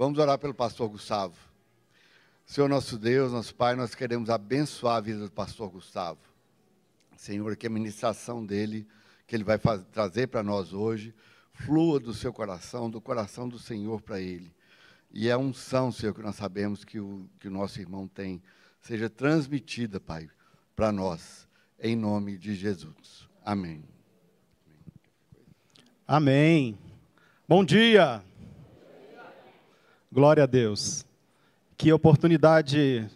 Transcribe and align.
Vamos 0.00 0.18
orar 0.18 0.38
pelo 0.38 0.54
pastor 0.54 0.88
Gustavo. 0.88 1.36
Senhor 2.46 2.70
nosso 2.70 2.96
Deus, 2.96 3.32
nosso 3.32 3.54
Pai, 3.54 3.76
nós 3.76 3.94
queremos 3.94 4.30
abençoar 4.30 4.96
a 4.96 5.00
vida 5.02 5.18
do 5.18 5.30
pastor 5.30 5.68
Gustavo. 5.68 6.18
Senhor, 7.18 7.54
que 7.54 7.66
a 7.66 7.70
ministração 7.70 8.42
dele, 8.42 8.88
que 9.26 9.36
ele 9.36 9.44
vai 9.44 9.58
fazer, 9.58 9.84
trazer 9.92 10.28
para 10.28 10.42
nós 10.42 10.72
hoje, 10.72 11.14
flua 11.52 12.00
do 12.00 12.14
seu 12.14 12.32
coração, 12.32 12.88
do 12.88 12.98
coração 12.98 13.46
do 13.46 13.58
Senhor 13.58 14.00
para 14.00 14.18
ele. 14.18 14.50
E 15.12 15.28
é 15.28 15.32
a 15.32 15.38
unção, 15.38 15.92
Senhor, 15.92 16.14
que 16.14 16.22
nós 16.22 16.36
sabemos 16.36 16.82
que 16.82 16.98
o, 16.98 17.28
que 17.38 17.48
o 17.48 17.50
nosso 17.50 17.78
irmão 17.78 18.08
tem, 18.08 18.42
seja 18.80 19.10
transmitida, 19.10 20.00
Pai, 20.00 20.30
para 20.74 20.90
nós, 20.90 21.46
em 21.78 21.94
nome 21.94 22.38
de 22.38 22.54
Jesus. 22.54 23.28
Amém. 23.44 23.84
Amém. 26.08 26.78
Bom 27.46 27.62
dia. 27.62 28.29
Glória 30.12 30.42
a 30.42 30.46
Deus. 30.46 31.06
Que 31.76 31.92
oportunidade 31.92 33.08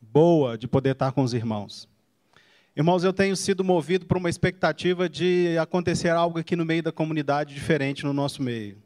boa 0.00 0.56
de 0.56 0.66
poder 0.66 0.92
estar 0.92 1.12
com 1.12 1.22
os 1.22 1.34
irmãos. 1.34 1.86
Irmãos, 2.74 3.04
eu 3.04 3.12
tenho 3.12 3.36
sido 3.36 3.62
movido 3.62 4.06
por 4.06 4.16
uma 4.16 4.30
expectativa 4.30 5.10
de 5.10 5.58
acontecer 5.58 6.08
algo 6.08 6.38
aqui 6.38 6.56
no 6.56 6.64
meio 6.64 6.82
da 6.82 6.90
comunidade 6.90 7.52
diferente 7.52 8.02
no 8.02 8.14
nosso 8.14 8.42
meio. 8.42 8.82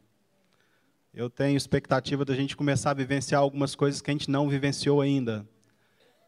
Eu 1.15 1.31
tenho 1.31 1.57
expectativa 1.57 2.25
da 2.25 2.35
gente 2.35 2.57
começar 2.57 2.91
a 2.91 2.95
vivenciar 2.95 3.41
algumas 3.41 3.77
coisas 3.77 4.03
que 4.03 4.11
a 4.11 4.15
gente 4.15 4.29
não 4.29 4.49
vivenciou 4.49 5.01
ainda. 5.01 5.49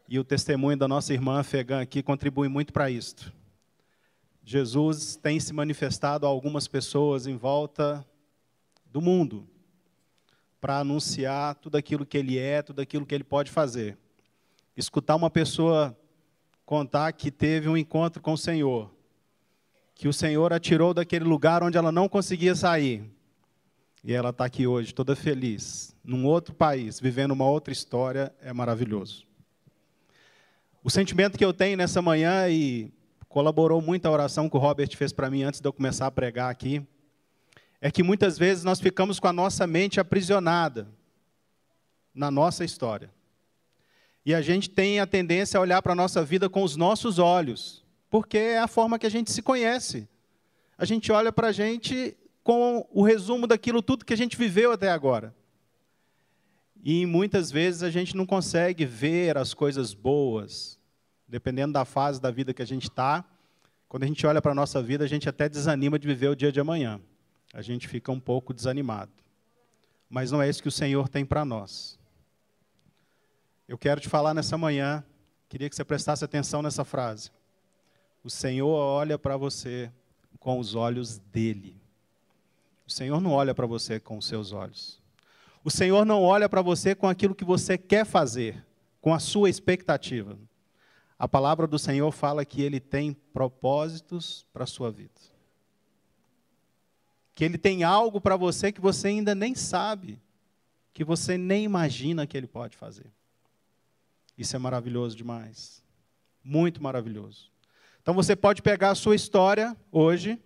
E 0.07 0.17
o 0.17 0.23
testemunho 0.23 0.77
da 0.77 0.87
nossa 0.87 1.13
irmã 1.13 1.41
afegã 1.41 1.81
aqui 1.81 2.01
contribui 2.01 2.47
muito 2.47 2.71
para 2.71 2.89
isto. 2.89 3.29
Jesus 4.41 5.17
tem 5.17 5.37
se 5.37 5.51
manifestado 5.51 6.25
a 6.25 6.29
algumas 6.29 6.65
pessoas 6.65 7.27
em 7.27 7.35
volta 7.35 8.07
do 8.85 9.01
mundo 9.01 9.45
para 10.59 10.79
anunciar 10.79 11.55
tudo 11.55 11.77
aquilo 11.77 12.05
que 12.05 12.17
ele 12.17 12.37
é, 12.37 12.61
tudo 12.61 12.81
aquilo 12.81 13.05
que 13.05 13.15
ele 13.15 13.23
pode 13.23 13.51
fazer. 13.51 13.97
Escutar 14.75 15.15
uma 15.15 15.29
pessoa 15.29 15.97
contar 16.65 17.11
que 17.13 17.31
teve 17.31 17.67
um 17.67 17.75
encontro 17.75 18.21
com 18.21 18.33
o 18.33 18.37
Senhor, 18.37 18.93
que 19.95 20.07
o 20.07 20.13
Senhor 20.13 20.53
a 20.53 20.59
tirou 20.59 20.93
daquele 20.93 21.25
lugar 21.25 21.63
onde 21.63 21.77
ela 21.77 21.91
não 21.91 22.07
conseguia 22.07 22.53
sair. 22.53 23.03
E 24.03 24.13
ela 24.13 24.29
está 24.29 24.45
aqui 24.45 24.67
hoje, 24.67 24.93
toda 24.93 25.15
feliz, 25.15 25.95
num 26.03 26.25
outro 26.25 26.53
país, 26.53 26.99
vivendo 26.99 27.31
uma 27.31 27.49
outra 27.49 27.73
história, 27.73 28.33
é 28.41 28.53
maravilhoso. 28.53 29.25
O 30.83 30.89
sentimento 30.89 31.37
que 31.37 31.43
eu 31.43 31.51
tenho 31.51 31.75
nessa 31.75 32.01
manhã, 32.01 32.47
e 32.47 32.93
colaborou 33.27 33.81
muito 33.81 34.05
a 34.05 34.11
oração 34.11 34.47
que 34.49 34.55
o 34.55 34.59
Robert 34.59 34.95
fez 34.95 35.11
para 35.11 35.29
mim 35.29 35.43
antes 35.43 35.59
de 35.59 35.67
eu 35.67 35.73
começar 35.73 36.07
a 36.07 36.11
pregar 36.11 36.49
aqui, 36.49 36.85
é 37.81 37.89
que 37.89 38.03
muitas 38.03 38.37
vezes 38.37 38.63
nós 38.63 38.79
ficamos 38.79 39.19
com 39.19 39.27
a 39.27 39.33
nossa 39.33 39.65
mente 39.65 39.99
aprisionada 39.99 40.87
na 42.13 42.29
nossa 42.29 42.65
história. 42.65 43.11
E 44.25 44.33
a 44.33 44.41
gente 44.41 44.69
tem 44.69 44.99
a 44.99 45.07
tendência 45.07 45.57
a 45.57 45.61
olhar 45.61 45.81
para 45.81 45.93
a 45.93 45.95
nossa 45.95 46.23
vida 46.23 46.49
com 46.49 46.61
os 46.61 46.75
nossos 46.75 47.19
olhos, 47.19 47.83
porque 48.09 48.37
é 48.37 48.59
a 48.59 48.67
forma 48.67 48.99
que 48.99 49.05
a 49.05 49.11
gente 49.11 49.31
se 49.31 49.41
conhece. 49.41 50.07
A 50.77 50.83
gente 50.83 51.11
olha 51.11 51.31
para 51.31 51.47
a 51.47 51.51
gente 51.51 52.17
com 52.43 52.85
o 52.91 53.01
resumo 53.01 53.47
daquilo 53.47 53.81
tudo 53.81 54.05
que 54.05 54.13
a 54.13 54.17
gente 54.17 54.35
viveu 54.35 54.71
até 54.71 54.91
agora. 54.91 55.33
E 56.83 57.05
muitas 57.05 57.51
vezes 57.51 57.83
a 57.83 57.89
gente 57.89 58.15
não 58.15 58.25
consegue 58.25 58.85
ver 58.85 59.37
as 59.37 59.53
coisas 59.53 59.93
boas, 59.93 60.77
dependendo 61.27 61.73
da 61.73 61.85
fase 61.85 62.21
da 62.21 62.31
vida 62.31 62.53
que 62.53 62.61
a 62.61 62.67
gente 62.67 62.83
está. 62.83 63.23
Quando 63.87 64.03
a 64.03 64.07
gente 64.07 64.25
olha 64.25 64.41
para 64.41 64.51
a 64.51 64.55
nossa 64.55 64.81
vida, 64.81 65.03
a 65.03 65.07
gente 65.07 65.27
até 65.27 65.47
desanima 65.47 65.97
de 65.97 66.07
viver 66.07 66.29
o 66.29 66.35
dia 66.35 66.51
de 66.51 66.59
amanhã 66.59 67.01
a 67.53 67.61
gente 67.61 67.87
fica 67.87 68.11
um 68.11 68.19
pouco 68.19 68.53
desanimado. 68.53 69.11
Mas 70.09 70.31
não 70.31 70.41
é 70.41 70.49
isso 70.49 70.61
que 70.61 70.67
o 70.67 70.71
Senhor 70.71 71.07
tem 71.07 71.25
para 71.25 71.45
nós. 71.45 71.97
Eu 73.67 73.77
quero 73.77 74.01
te 74.01 74.09
falar 74.09 74.33
nessa 74.33 74.57
manhã, 74.57 75.03
queria 75.47 75.69
que 75.69 75.75
você 75.75 75.83
prestasse 75.83 76.25
atenção 76.25 76.61
nessa 76.61 76.83
frase. 76.83 77.31
O 78.23 78.29
Senhor 78.29 78.69
olha 78.69 79.17
para 79.17 79.37
você 79.37 79.91
com 80.39 80.59
os 80.59 80.75
olhos 80.75 81.17
dele. 81.17 81.79
O 82.87 82.91
Senhor 82.91 83.21
não 83.21 83.31
olha 83.31 83.53
para 83.53 83.67
você 83.67 83.99
com 83.99 84.17
os 84.17 84.25
seus 84.25 84.51
olhos. 84.51 84.99
O 85.63 85.69
Senhor 85.69 86.05
não 86.05 86.23
olha 86.23 86.49
para 86.49 86.61
você 86.61 86.95
com 86.95 87.07
aquilo 87.07 87.35
que 87.35 87.45
você 87.45 87.77
quer 87.77 88.05
fazer, 88.05 88.65
com 89.01 89.13
a 89.13 89.19
sua 89.19 89.49
expectativa. 89.49 90.37
A 91.17 91.27
palavra 91.27 91.67
do 91.67 91.77
Senhor 91.77 92.11
fala 92.11 92.45
que 92.45 92.61
ele 92.61 92.79
tem 92.79 93.13
propósitos 93.13 94.45
para 94.51 94.63
a 94.63 94.67
sua 94.67 94.89
vida 94.89 95.38
que 97.39 97.45
Ele 97.45 97.57
tem 97.57 97.85
algo 97.85 98.19
para 98.19 98.35
você 98.35 98.69
que 98.69 98.81
você 98.81 99.07
ainda 99.07 99.33
nem 99.33 99.55
sabe, 99.55 100.21
que 100.93 101.05
você 101.05 101.37
nem 101.37 101.63
imagina 101.63 102.27
que 102.27 102.35
Ele 102.35 102.47
pode 102.47 102.75
fazer. 102.75 103.09
Isso 104.37 104.57
é 104.57 104.59
maravilhoso 104.59 105.15
demais. 105.15 105.81
Muito 106.43 106.83
maravilhoso. 106.83 107.49
Então 108.01 108.13
você 108.13 108.35
pode 108.35 108.61
pegar 108.61 108.89
a 108.89 108.95
sua 108.95 109.15
história 109.15 109.73
hoje 109.89 110.37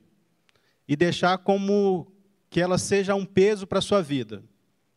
e 0.88 0.96
deixar 0.96 1.40
como 1.40 2.14
que 2.48 2.62
ela 2.62 2.78
seja 2.78 3.16
um 3.16 3.26
peso 3.26 3.66
para 3.66 3.80
a 3.80 3.82
sua 3.82 4.04
vida. 4.04 4.44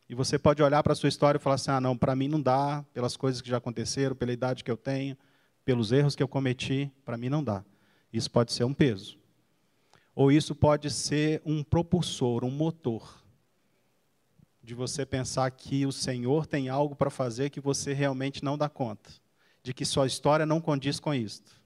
E 0.07 0.15
você 0.15 0.39
pode 0.39 0.63
olhar 0.63 0.83
para 0.83 0.93
a 0.93 0.97
sua 0.97 1.09
história 1.09 1.39
e 1.39 1.41
falar 1.41 1.55
assim: 1.55 1.71
ah, 1.71 1.81
não, 1.81 1.97
para 1.97 2.15
mim 2.15 2.29
não 2.29 2.43
dá, 2.43 2.85
pelas 2.93 3.17
coisas 3.17 3.41
que 3.41 3.49
já 3.49 3.57
aconteceram, 3.57 4.15
pela 4.15 4.35
idade 4.35 4.63
que 4.63 4.71
eu 4.71 4.77
tenho, 4.77 5.17
pelos 5.65 5.93
erros 5.93 6.15
que 6.15 6.23
eu 6.23 6.29
cometi, 6.29 6.93
para 7.07 7.17
mim 7.17 7.31
não 7.31 7.43
dá. 7.43 7.65
Isso 8.13 8.31
pode 8.31 8.53
ser 8.53 8.65
um 8.65 8.75
peso. 8.75 9.19
Ou 10.17 10.33
isso 10.33 10.55
pode 10.55 10.91
ser 10.91 11.43
um 11.45 11.63
propulsor, 11.63 12.43
um 12.43 12.51
motor 12.51 13.23
de 14.63 14.75
você 14.75 15.05
pensar 15.05 15.51
que 15.51 15.85
o 15.85 15.93
Senhor 15.93 16.47
tem 16.47 16.71
algo 16.71 16.97
para 16.97 17.11
fazer 17.11 17.51
que 17.51 17.61
você 17.61 17.93
realmente 17.93 18.43
não 18.43 18.57
dá 18.57 18.67
conta, 18.67 19.11
de 19.63 19.75
que 19.75 19.85
sua 19.85 20.07
história 20.07 20.47
não 20.47 20.59
condiz 20.59 20.99
com 20.99 21.13
isto, 21.13 21.61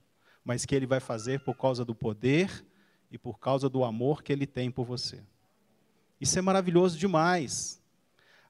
mas 0.44 0.66
que 0.66 0.74
Ele 0.74 0.84
vai 0.84 0.98
fazer 0.98 1.38
por 1.44 1.56
causa 1.56 1.84
do 1.84 1.94
poder 1.94 2.66
e 3.08 3.16
por 3.16 3.38
causa 3.38 3.68
do 3.68 3.84
amor 3.84 4.20
que 4.20 4.32
Ele 4.32 4.48
tem 4.48 4.68
por 4.68 4.84
você. 4.84 5.22
Isso 6.20 6.36
é 6.36 6.42
maravilhoso 6.42 6.98
demais. 6.98 7.80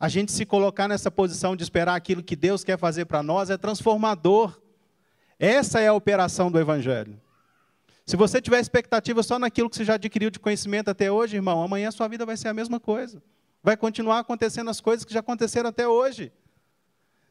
A 0.00 0.08
gente 0.08 0.32
se 0.32 0.46
colocar 0.46 0.88
nessa 0.88 1.10
posição 1.10 1.54
de 1.54 1.62
esperar 1.62 1.94
aquilo 1.94 2.22
que 2.22 2.34
Deus 2.34 2.64
quer 2.64 2.78
fazer 2.78 3.04
para 3.04 3.22
nós 3.22 3.50
é 3.50 3.58
transformador. 3.58 4.58
Essa 5.38 5.78
é 5.78 5.88
a 5.88 5.94
operação 5.94 6.50
do 6.50 6.58
Evangelho. 6.58 7.20
Se 8.06 8.16
você 8.16 8.40
tiver 8.40 8.60
expectativa 8.60 9.22
só 9.22 9.38
naquilo 9.38 9.70
que 9.70 9.76
você 9.76 9.84
já 9.84 9.94
adquiriu 9.94 10.30
de 10.30 10.38
conhecimento 10.38 10.90
até 10.90 11.10
hoje, 11.10 11.36
irmão, 11.36 11.62
amanhã 11.62 11.88
a 11.88 11.92
sua 11.92 12.08
vida 12.08 12.26
vai 12.26 12.36
ser 12.36 12.48
a 12.48 12.54
mesma 12.54 12.80
coisa. 12.80 13.22
Vai 13.62 13.76
continuar 13.76 14.18
acontecendo 14.18 14.70
as 14.70 14.80
coisas 14.80 15.04
que 15.04 15.12
já 15.12 15.20
aconteceram 15.20 15.68
até 15.68 15.86
hoje. 15.86 16.32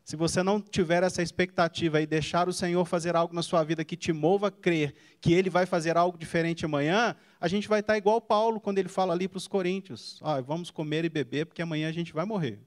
Se 0.09 0.15
você 0.15 0.41
não 0.41 0.59
tiver 0.59 1.03
essa 1.03 1.21
expectativa 1.21 2.01
e 2.01 2.07
deixar 2.07 2.49
o 2.49 2.53
Senhor 2.53 2.83
fazer 2.85 3.15
algo 3.15 3.35
na 3.35 3.43
sua 3.43 3.63
vida 3.63 3.85
que 3.85 3.95
te 3.95 4.11
mova 4.11 4.47
a 4.47 4.51
crer 4.51 4.95
que 5.21 5.33
Ele 5.33 5.51
vai 5.51 5.67
fazer 5.67 5.97
algo 5.97 6.17
diferente 6.17 6.65
amanhã, 6.65 7.15
a 7.39 7.47
gente 7.47 7.67
vai 7.67 7.81
estar 7.81 7.95
igual 7.95 8.19
Paulo 8.19 8.59
quando 8.59 8.79
ele 8.79 8.89
fala 8.89 9.13
ali 9.13 9.27
para 9.27 9.37
os 9.37 9.47
coríntios: 9.47 10.19
ah, 10.23 10.41
vamos 10.41 10.71
comer 10.71 11.05
e 11.05 11.09
beber 11.09 11.45
porque 11.45 11.61
amanhã 11.61 11.87
a 11.87 11.91
gente 11.91 12.11
vai 12.11 12.25
morrer. 12.25 12.59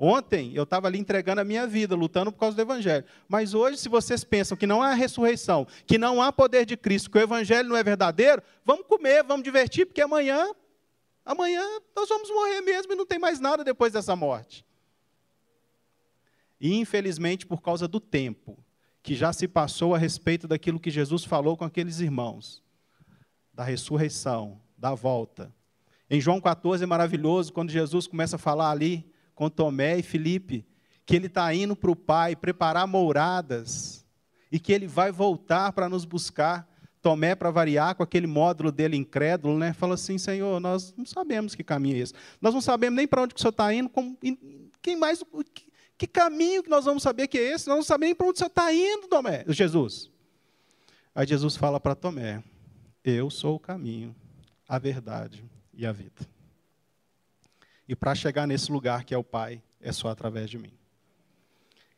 Ontem 0.00 0.52
eu 0.54 0.62
estava 0.62 0.86
ali 0.86 0.96
entregando 0.96 1.40
a 1.40 1.44
minha 1.44 1.66
vida, 1.66 1.96
lutando 1.96 2.30
por 2.30 2.38
causa 2.38 2.54
do 2.54 2.62
Evangelho. 2.62 3.04
Mas 3.28 3.52
hoje, 3.52 3.78
se 3.78 3.88
vocês 3.88 4.22
pensam 4.22 4.56
que 4.56 4.64
não 4.66 4.80
há 4.80 4.94
ressurreição, 4.94 5.66
que 5.88 5.98
não 5.98 6.22
há 6.22 6.32
poder 6.32 6.64
de 6.64 6.76
Cristo, 6.76 7.10
que 7.10 7.18
o 7.18 7.20
Evangelho 7.20 7.68
não 7.68 7.76
é 7.76 7.82
verdadeiro, 7.82 8.40
vamos 8.64 8.86
comer, 8.86 9.24
vamos 9.24 9.42
divertir, 9.42 9.86
porque 9.86 10.00
amanhã, 10.00 10.54
amanhã 11.24 11.64
nós 11.96 12.08
vamos 12.08 12.30
morrer 12.30 12.60
mesmo 12.60 12.92
e 12.92 12.96
não 12.96 13.04
tem 13.04 13.18
mais 13.18 13.40
nada 13.40 13.64
depois 13.64 13.92
dessa 13.92 14.14
morte. 14.14 14.64
E 16.60 16.76
infelizmente, 16.76 17.44
por 17.44 17.60
causa 17.60 17.88
do 17.88 17.98
tempo 17.98 18.56
que 19.02 19.16
já 19.16 19.32
se 19.32 19.48
passou 19.48 19.96
a 19.96 19.98
respeito 19.98 20.46
daquilo 20.46 20.78
que 20.78 20.90
Jesus 20.90 21.24
falou 21.24 21.56
com 21.56 21.64
aqueles 21.64 21.98
irmãos, 21.98 22.62
da 23.52 23.64
ressurreição, 23.64 24.60
da 24.76 24.94
volta. 24.94 25.52
Em 26.08 26.20
João 26.20 26.40
14 26.40 26.84
é 26.84 26.86
maravilhoso 26.86 27.52
quando 27.52 27.70
Jesus 27.70 28.06
começa 28.06 28.36
a 28.36 28.38
falar 28.38 28.70
ali 28.70 29.10
com 29.38 29.48
Tomé 29.48 29.96
e 29.96 30.02
Felipe, 30.02 30.66
que 31.06 31.14
ele 31.14 31.28
está 31.28 31.54
indo 31.54 31.76
para 31.76 31.92
o 31.92 31.94
Pai 31.94 32.34
preparar 32.34 32.88
mouradas 32.88 34.04
e 34.50 34.58
que 34.58 34.72
ele 34.72 34.88
vai 34.88 35.12
voltar 35.12 35.72
para 35.72 35.88
nos 35.88 36.04
buscar. 36.04 36.68
Tomé, 37.00 37.36
para 37.36 37.48
variar, 37.48 37.94
com 37.94 38.02
aquele 38.02 38.26
módulo 38.26 38.72
dele 38.72 38.96
incrédulo, 38.96 39.56
né? 39.56 39.72
fala 39.72 39.94
assim: 39.94 40.18
Senhor, 40.18 40.58
nós 40.58 40.92
não 40.96 41.06
sabemos 41.06 41.54
que 41.54 41.62
caminho 41.62 41.94
é 41.94 42.00
esse. 42.00 42.12
Nós 42.40 42.52
não 42.52 42.60
sabemos 42.60 42.96
nem 42.96 43.06
para 43.06 43.22
onde 43.22 43.32
que 43.32 43.38
o 43.38 43.40
Senhor 43.40 43.52
está 43.52 43.72
indo. 43.72 43.88
Como, 43.88 44.18
quem 44.82 44.96
mais. 44.96 45.22
Que, 45.54 45.70
que, 45.96 46.06
caminho 46.08 46.64
que 46.64 46.68
nós 46.68 46.84
vamos 46.84 47.04
saber 47.04 47.28
que 47.28 47.38
é 47.38 47.52
esse? 47.52 47.68
Nós 47.68 47.76
não 47.76 47.84
sabemos 47.84 48.08
nem 48.08 48.14
para 48.16 48.26
onde 48.26 48.34
o 48.34 48.38
Senhor 48.38 48.48
está 48.48 48.74
indo, 48.74 49.06
Tomé, 49.06 49.44
Jesus. 49.46 50.10
Aí 51.14 51.24
Jesus 51.24 51.54
fala 51.56 51.78
para 51.78 51.94
Tomé: 51.94 52.42
Eu 53.04 53.30
sou 53.30 53.54
o 53.54 53.60
caminho, 53.60 54.12
a 54.68 54.80
verdade 54.80 55.44
e 55.72 55.86
a 55.86 55.92
vida. 55.92 56.26
E 57.88 57.96
para 57.96 58.14
chegar 58.14 58.46
nesse 58.46 58.70
lugar 58.70 59.04
que 59.04 59.14
é 59.14 59.18
o 59.18 59.24
Pai, 59.24 59.62
é 59.80 59.90
só 59.90 60.08
através 60.08 60.50
de 60.50 60.58
mim. 60.58 60.72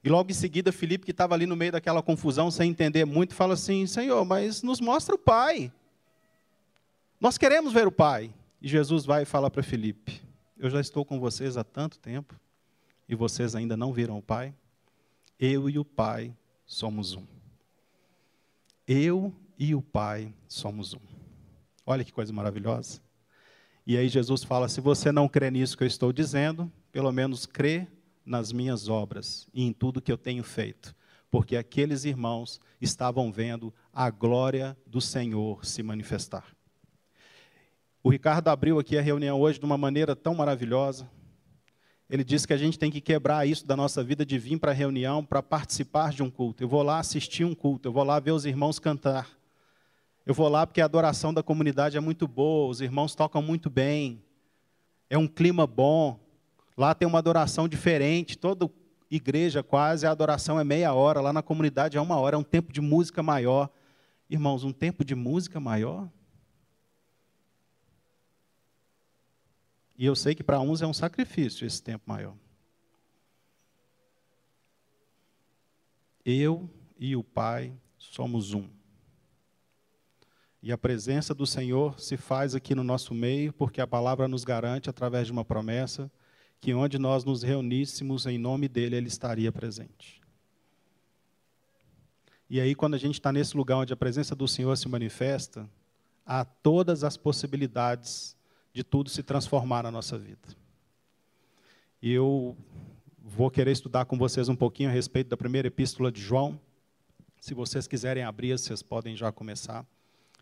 E 0.03 0.09
logo 0.09 0.31
em 0.31 0.35
seguida, 0.35 0.73
Felipe, 0.73 1.05
que 1.05 1.11
estava 1.11 1.35
ali 1.35 1.45
no 1.47 1.57
meio 1.57 1.73
daquela 1.73 2.03
confusão, 2.03 2.51
sem 2.51 2.71
entender 2.71 3.05
muito, 3.05 3.35
fala 3.35 3.55
assim: 3.55 3.87
Senhor, 3.87 4.25
mas 4.25 4.63
nos 4.63 4.81
mostra 4.81 5.15
o 5.15 5.19
Pai. 5.19 5.73
Nós 7.21 7.37
queremos 7.37 7.73
ver 7.73 7.87
o 7.87 7.93
Pai. 7.93 8.33
E 8.63 8.69
Jesus 8.69 9.05
vai 9.05 9.23
e 9.23 9.27
fala 9.27 9.51
para 9.51 9.63
Felipe: 9.63 10.23
Eu 10.57 10.71
já 10.71 10.81
estou 10.81 11.05
com 11.05 11.19
vocês 11.19 11.57
há 11.57 11.65
tanto 11.65 11.99
tempo, 11.99 12.39
e 13.09 13.15
vocês 13.15 13.55
ainda 13.55 13.77
não 13.77 13.93
viram 13.93 14.17
o 14.17 14.23
Pai? 14.23 14.55
Eu 15.39 15.69
e 15.69 15.79
o 15.79 15.85
Pai 15.85 16.35
somos 16.65 17.15
um. 17.15 17.27
Eu 18.87 19.35
e 19.59 19.75
o 19.75 19.83
Pai 19.83 20.33
somos 20.49 20.95
um. 20.95 21.01
Olha 21.85 22.05
que 22.05 22.13
coisa 22.13 22.33
maravilhosa. 22.33 23.01
E 23.87 23.97
aí 23.97 24.09
Jesus 24.09 24.45
fala: 24.45 24.69
se 24.69 24.81
você 24.81 25.11
não 25.11 25.29
crê 25.29 25.51
nisso 25.51 25.77
que 25.77 25.83
eu 25.83 25.89
estou 25.89 26.13
dizendo, 26.13 26.71
pelo 26.93 27.11
menos 27.13 27.47
crê 27.47 27.87
nas 28.25 28.53
minhas 28.53 28.89
obras 28.89 29.49
e 29.53 29.65
em 29.65 29.73
tudo 29.73 30.01
que 30.01 30.13
eu 30.13 30.19
tenho 30.19 30.45
feito, 30.45 30.95
porque 31.31 31.57
aqueles 31.57 32.05
irmãos 32.05 32.61
estavam 32.81 33.33
vendo 33.33 33.73
a 33.93 34.11
glória 34.11 34.77
do 34.87 35.01
Senhor 35.01 35.65
se 35.65 35.83
manifestar. 35.83 36.45
O 38.03 38.09
Ricardo 38.09 38.49
abriu 38.49 38.79
aqui 38.79 38.97
a 38.97 39.03
reunião 39.03 39.41
hoje 39.41 39.59
de 39.59 39.65
uma 39.65 39.77
maneira 39.77 40.17
tão 40.17 40.35
maravilhosa. 40.35 41.09
Ele 42.09 42.25
disse 42.25 42.47
que 42.47 42.53
a 42.53 42.57
gente 42.57 42.79
tem 42.79 42.91
que 42.91 43.01
quebrar 43.01 43.47
isso 43.47 43.67
da 43.67 43.77
nossa 43.77 44.03
vida 44.03 44.25
de 44.25 44.39
vir 44.39 44.59
para 44.59 44.73
a 44.73 44.75
reunião 44.75 45.25
para 45.25 45.43
participar 45.43 46.13
de 46.13 46.23
um 46.23 46.31
culto. 46.31 46.63
Eu 46.63 46.69
vou 46.69 46.83
lá 46.83 46.99
assistir 46.99 47.45
um 47.45 47.55
culto, 47.55 47.89
eu 47.89 47.93
vou 47.93 48.03
lá 48.03 48.19
ver 48.19 48.33
os 48.33 48.45
irmãos 48.45 48.79
cantar. 48.79 49.40
Eu 50.25 50.35
vou 50.35 50.49
lá 50.49 50.67
porque 50.67 50.81
a 50.81 50.85
adoração 50.85 51.33
da 51.33 51.43
comunidade 51.43 51.97
é 51.97 52.01
muito 52.01 52.29
boa, 52.29 52.71
os 52.71 52.81
irmãos 52.81 53.15
tocam 53.15 53.41
muito 53.41 53.71
bem, 53.71 54.23
é 55.09 55.17
um 55.19 55.27
clima 55.27 55.67
bom. 55.67 56.21
Lá 56.77 56.95
tem 56.95 57.07
uma 57.07 57.19
adoração 57.19 57.69
diferente, 57.69 58.39
toda 58.39 58.71
igreja 59.11 59.63
quase, 59.63 60.07
a 60.07 60.11
adoração 60.11 60.59
é 60.61 60.65
meia 60.65 60.95
hora, 60.95 61.21
lá 61.21 61.33
na 61.33 61.43
comunidade 61.43 61.97
é 61.97 62.01
uma 62.01 62.17
hora, 62.17 62.37
é 62.37 62.39
um 62.39 62.45
tempo 62.45 62.73
de 62.73 62.81
música 62.81 63.23
maior. 63.23 63.69
Irmãos, 64.29 64.63
um 64.63 64.73
tempo 64.73 65.05
de 65.05 65.15
música 65.15 65.59
maior? 65.59 66.09
E 69.99 70.07
eu 70.07 70.15
sei 70.15 70.35
que 70.35 70.43
para 70.43 70.61
uns 70.61 70.81
é 70.81 70.87
um 70.87 70.95
sacrifício 70.95 71.67
esse 71.67 71.83
tempo 71.83 72.05
maior. 72.07 72.35
Eu 76.25 76.71
e 76.99 77.17
o 77.17 77.25
Pai 77.25 77.75
somos 77.99 78.55
um. 78.55 78.80
E 80.63 80.71
a 80.71 80.77
presença 80.77 81.35
do 81.35 81.47
Senhor 81.47 81.99
se 81.99 82.17
faz 82.17 82.55
aqui 82.55 82.75
no 82.75 82.85
nosso 82.85 83.15
meio, 83.15 83.53
porque 83.53 83.81
a 83.81 83.87
palavra 83.87 84.29
nos 84.29 84.45
garante, 84.45 84.91
através 84.91 85.27
de 85.27 85.33
uma 85.33 85.45
promessa, 85.45 86.11
que 86.61 86.75
onde 86.75 86.99
nós 86.99 87.25
nos 87.25 87.43
reuníssemos 87.43 88.27
em 88.27 88.37
nome 88.37 88.69
dele, 88.69 88.97
ele 88.97 89.09
estaria 89.09 89.51
presente. 89.51 90.21
E 92.49 92.61
aí, 92.61 92.75
quando 92.75 92.95
a 92.95 92.99
gente 92.99 93.15
está 93.15 93.33
nesse 93.33 93.57
lugar 93.57 93.77
onde 93.77 93.93
a 93.93 93.97
presença 93.97 94.35
do 94.35 94.47
Senhor 94.47 94.77
se 94.77 94.87
manifesta, 94.87 95.69
há 96.27 96.45
todas 96.45 97.05
as 97.05 97.17
possibilidades 97.17 98.37
de 98.75 98.85
tudo 98.85 99.09
se 99.09 99.23
transformar 99.23 99.85
na 99.85 99.91
nossa 99.91 100.19
vida. 100.19 100.49
E 102.03 102.13
eu 102.13 102.55
vou 103.19 103.51
querer 103.51 103.71
estudar 103.71 104.05
com 104.05 104.19
vocês 104.19 104.49
um 104.49 104.57
pouquinho 104.57 104.91
a 104.91 104.93
respeito 104.93 105.29
da 105.29 105.37
primeira 105.37 105.69
epístola 105.69 106.13
de 106.13 106.21
João. 106.21 106.61
Se 107.41 107.55
vocês 107.55 107.87
quiserem 107.87 108.25
abrir, 108.25 108.59
vocês 108.59 108.83
podem 108.83 109.17
já 109.17 109.33
começar 109.33 109.87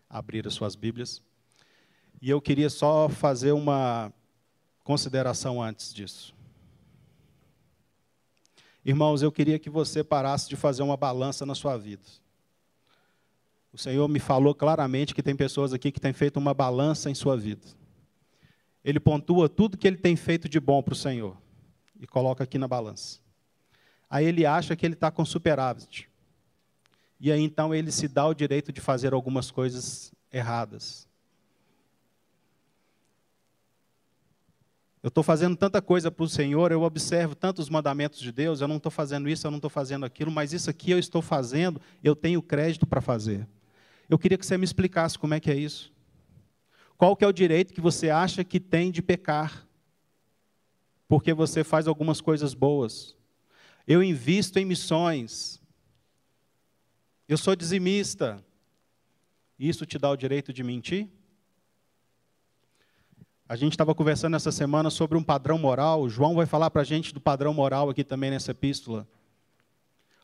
abrir 0.09 0.47
as 0.47 0.53
suas 0.53 0.75
Bíblias. 0.75 1.21
E 2.21 2.29
eu 2.29 2.41
queria 2.41 2.69
só 2.69 3.07
fazer 3.07 3.51
uma 3.51 4.11
consideração 4.83 5.61
antes 5.61 5.93
disso. 5.93 6.35
Irmãos, 8.83 9.21
eu 9.21 9.31
queria 9.31 9.59
que 9.59 9.69
você 9.69 10.03
parasse 10.03 10.49
de 10.49 10.55
fazer 10.55 10.81
uma 10.81 10.97
balança 10.97 11.45
na 11.45 11.53
sua 11.53 11.77
vida. 11.77 12.03
O 13.71 13.77
Senhor 13.77 14.07
me 14.07 14.19
falou 14.19 14.55
claramente 14.55 15.13
que 15.13 15.21
tem 15.21 15.35
pessoas 15.35 15.73
aqui 15.73 15.91
que 15.91 15.99
têm 15.99 16.11
feito 16.11 16.37
uma 16.37 16.53
balança 16.53 17.09
em 17.09 17.13
sua 17.13 17.37
vida. 17.37 17.67
Ele 18.83 18.99
pontua 18.99 19.47
tudo 19.47 19.77
que 19.77 19.87
ele 19.87 19.97
tem 19.97 20.15
feito 20.15 20.49
de 20.49 20.59
bom 20.59 20.81
para 20.81 20.93
o 20.93 20.97
Senhor 20.97 21.37
e 21.99 22.07
coloca 22.07 22.43
aqui 22.43 22.57
na 22.57 22.67
balança. 22.67 23.19
Aí 24.09 24.25
ele 24.25 24.45
acha 24.45 24.75
que 24.75 24.85
ele 24.85 24.95
está 24.95 25.11
com 25.11 25.23
superávit. 25.23 26.08
E 27.19 27.31
aí 27.31 27.41
então 27.41 27.75
ele 27.75 27.91
se 27.91 28.07
dá 28.07 28.25
o 28.25 28.33
direito 28.33 28.71
de 28.71 28.79
fazer 28.79 29.13
algumas 29.13 29.51
coisas 29.51 30.13
erradas. 30.31 31.07
Eu 35.01 35.07
estou 35.07 35.23
fazendo 35.23 35.55
tanta 35.55 35.81
coisa 35.81 36.11
para 36.11 36.23
o 36.23 36.29
Senhor, 36.29 36.71
eu 36.71 36.81
observo 36.81 37.33
tantos 37.33 37.69
mandamentos 37.69 38.19
de 38.19 38.33
Deus, 38.33 38.59
eu 38.59 38.67
não 38.67 38.77
estou 38.77 38.91
fazendo 38.91 39.29
isso, 39.29 39.47
eu 39.47 39.51
não 39.51 39.57
estou 39.57 39.69
fazendo 39.69 40.05
aquilo, 40.05 40.29
mas 40.29 40.51
isso 40.51 40.69
aqui 40.69 40.91
eu 40.91 40.99
estou 40.99 41.21
fazendo, 41.21 41.79
eu 42.03 42.15
tenho 42.15 42.41
crédito 42.41 42.85
para 42.85 42.99
fazer. 42.99 43.47
Eu 44.09 44.19
queria 44.19 44.37
que 44.37 44.45
você 44.45 44.57
me 44.57 44.65
explicasse 44.65 45.17
como 45.17 45.33
é 45.33 45.39
que 45.39 45.49
é 45.49 45.55
isso. 45.55 45.93
Qual 46.97 47.15
que 47.15 47.23
é 47.23 47.27
o 47.27 47.31
direito 47.31 47.73
que 47.73 47.79
você 47.79 48.09
acha 48.09 48.43
que 48.43 48.59
tem 48.59 48.91
de 48.91 49.01
pecar? 49.01 49.65
Porque 51.07 51.33
você 51.33 51.63
faz 51.63 51.87
algumas 51.87 52.19
coisas 52.19 52.53
boas. 52.53 53.15
Eu 53.87 54.03
invisto 54.03 54.59
em 54.59 54.65
missões. 54.65 55.58
Eu 57.29 57.37
sou 57.37 57.55
dizimista. 57.55 58.43
Isso 59.59 59.85
te 59.85 59.99
dá 59.99 60.09
o 60.09 60.17
direito 60.17 60.51
de 60.51 60.63
mentir? 60.63 61.07
A 63.47 63.55
gente 63.55 63.73
estava 63.73 63.93
conversando 63.93 64.35
essa 64.35 64.51
semana 64.51 64.89
sobre 64.89 65.15
um 65.15 65.21
padrão 65.21 65.59
moral. 65.59 66.01
O 66.01 66.09
João 66.09 66.33
vai 66.33 66.47
falar 66.47 66.71
para 66.71 66.81
a 66.81 66.83
gente 66.83 67.13
do 67.13 67.21
padrão 67.21 67.53
moral 67.53 67.87
aqui 67.87 68.03
também 68.03 68.31
nessa 68.31 68.49
epístola. 68.49 69.07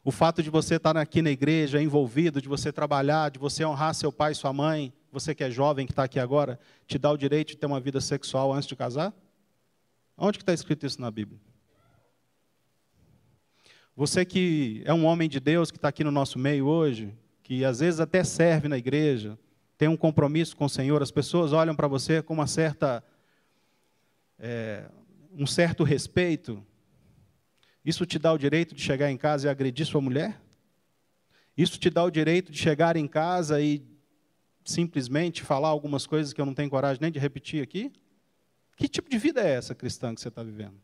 O 0.04 0.10
fato 0.10 0.42
de 0.42 0.50
você 0.50 0.78
estar 0.78 0.98
aqui 0.98 1.22
na 1.22 1.30
igreja, 1.30 1.80
envolvido, 1.80 2.42
de 2.42 2.50
você 2.50 2.72
trabalhar, 2.72 3.30
de 3.30 3.38
você 3.38 3.63
honrar 3.63 3.94
seu 3.94 4.12
pai 4.12 4.31
e 4.31 4.36
sua 4.36 4.52
mãe, 4.52 4.92
você 5.12 5.36
que 5.36 5.44
é 5.44 5.52
jovem, 5.52 5.86
que 5.86 5.92
está 5.92 6.06
aqui 6.06 6.19
agora, 6.19 6.60
te 6.88 6.98
dá 6.98 7.12
o 7.12 7.18
direito 7.18 7.50
de 7.50 7.57
ter 7.57 7.68
uma 7.68 7.80
vida 7.80 8.02
sexual 8.02 8.52
antes 8.52 8.68
de 8.68 8.75
casar? 8.75 9.13
Onde 10.18 10.40
que 10.40 10.42
está 10.42 10.56
escrito 10.56 10.88
isso 10.88 11.00
na 11.00 11.12
Bíblia? 11.12 11.40
Você 13.95 14.25
que 14.25 14.81
é 14.86 14.94
um 14.94 15.06
homem 15.06 15.30
de 15.30 15.39
Deus, 15.39 15.71
que 15.71 15.77
está 15.77 15.88
aqui 15.88 16.03
no 16.03 16.12
nosso 16.12 16.38
meio 16.38 16.65
hoje, 16.65 17.15
que 17.42 17.63
às 17.63 17.80
vezes 17.80 18.01
até 18.01 18.25
serve 18.25 18.68
na 18.68 18.77
igreja, 18.77 19.39
tem 19.77 19.88
um 19.88 19.95
compromisso 19.95 20.56
com 20.57 20.65
o 20.65 20.69
Senhor, 20.69 21.01
as 21.01 21.12
pessoas 21.12 21.53
olham 21.53 21.74
para 21.74 21.88
você 21.88 22.21
com 22.21 22.33
uma 22.33 22.47
certa 22.47 23.01
é, 24.38 24.89
um 25.31 25.47
certo 25.47 25.83
respeito, 25.86 26.62
isso 27.86 28.06
te 28.06 28.19
dá 28.19 28.33
o 28.33 28.38
direito 28.38 28.75
de 28.75 28.81
chegar 28.81 29.09
em 29.09 29.18
casa 29.18 29.47
e 29.47 29.50
agredir 29.50 29.86
sua 29.86 30.01
mulher? 30.01 30.42
Isso 31.56 31.80
te 31.80 31.89
dá 31.89 32.03
o 32.03 32.12
direito 32.12 32.51
de 32.51 32.57
chegar 32.57 32.97
em 32.97 33.07
casa 33.07 33.62
e 33.62 33.81
simplesmente 34.65 35.42
falar 35.42 35.69
algumas 35.69 36.06
coisas 36.06 36.33
que 36.33 36.42
eu 36.42 36.45
não 36.45 36.53
tenho 36.53 36.69
coragem 36.69 37.00
nem 37.01 37.12
de 37.12 37.19
repetir 37.19 37.63
aqui? 37.63 37.94
Que 38.75 38.89
tipo 38.89 39.09
de 39.09 39.18
vida 39.18 39.42
é 39.42 39.51
essa 39.51 39.74
cristã 39.74 40.13
que 40.13 40.19
você 40.19 40.27
está 40.27 40.44
vivendo? 40.44 40.81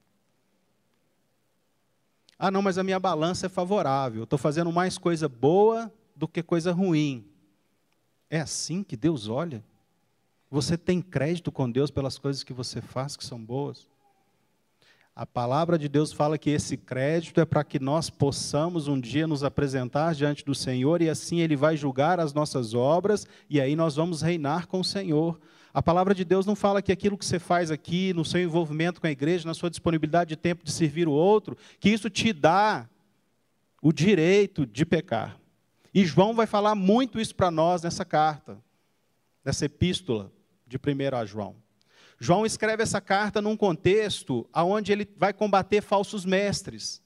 Ah, 2.43 2.49
não, 2.49 2.63
mas 2.63 2.79
a 2.79 2.83
minha 2.83 2.99
balança 2.99 3.45
é 3.45 3.49
favorável. 3.49 4.23
Estou 4.23 4.39
fazendo 4.39 4.71
mais 4.71 4.97
coisa 4.97 5.29
boa 5.29 5.93
do 6.15 6.27
que 6.27 6.41
coisa 6.41 6.71
ruim. 6.71 7.23
É 8.31 8.41
assim 8.41 8.81
que 8.81 8.97
Deus 8.97 9.27
olha? 9.27 9.63
Você 10.49 10.75
tem 10.75 11.03
crédito 11.03 11.51
com 11.51 11.69
Deus 11.69 11.91
pelas 11.91 12.17
coisas 12.17 12.43
que 12.43 12.51
você 12.51 12.81
faz 12.81 13.15
que 13.15 13.23
são 13.23 13.39
boas? 13.39 13.87
A 15.15 15.23
palavra 15.23 15.77
de 15.77 15.87
Deus 15.87 16.11
fala 16.11 16.35
que 16.35 16.49
esse 16.49 16.75
crédito 16.77 17.39
é 17.39 17.45
para 17.45 17.63
que 17.63 17.77
nós 17.77 18.09
possamos 18.09 18.87
um 18.87 18.99
dia 18.99 19.27
nos 19.27 19.43
apresentar 19.43 20.15
diante 20.15 20.43
do 20.43 20.55
Senhor 20.55 20.99
e 20.99 21.11
assim 21.11 21.41
Ele 21.41 21.55
vai 21.55 21.77
julgar 21.77 22.19
as 22.19 22.33
nossas 22.33 22.73
obras 22.73 23.27
e 23.47 23.61
aí 23.61 23.75
nós 23.75 23.97
vamos 23.97 24.23
reinar 24.23 24.65
com 24.65 24.79
o 24.79 24.83
Senhor. 24.83 25.39
A 25.73 25.81
palavra 25.81 26.13
de 26.13 26.25
Deus 26.25 26.45
não 26.45 26.55
fala 26.55 26.81
que 26.81 26.91
aquilo 26.91 27.17
que 27.17 27.25
você 27.25 27.39
faz 27.39 27.71
aqui, 27.71 28.13
no 28.13 28.25
seu 28.25 28.41
envolvimento 28.41 28.99
com 28.99 29.07
a 29.07 29.11
igreja, 29.11 29.47
na 29.47 29.53
sua 29.53 29.69
disponibilidade 29.69 30.29
de 30.29 30.35
tempo 30.35 30.65
de 30.65 30.71
servir 30.71 31.07
o 31.07 31.13
outro, 31.13 31.57
que 31.79 31.89
isso 31.89 32.09
te 32.09 32.33
dá 32.33 32.89
o 33.81 33.93
direito 33.93 34.65
de 34.65 34.85
pecar. 34.85 35.39
E 35.93 36.05
João 36.05 36.33
vai 36.33 36.45
falar 36.45 36.75
muito 36.75 37.19
isso 37.19 37.33
para 37.33 37.49
nós 37.49 37.81
nessa 37.81 38.03
carta, 38.03 38.61
nessa 39.45 39.65
epístola 39.65 40.31
de 40.67 40.77
1 40.77 41.15
a 41.15 41.25
João. 41.25 41.55
João 42.19 42.45
escreve 42.45 42.83
essa 42.83 42.99
carta 42.99 43.41
num 43.41 43.57
contexto 43.57 44.47
onde 44.53 44.91
ele 44.91 45.09
vai 45.17 45.33
combater 45.33 45.81
falsos 45.81 46.25
mestres, 46.25 47.01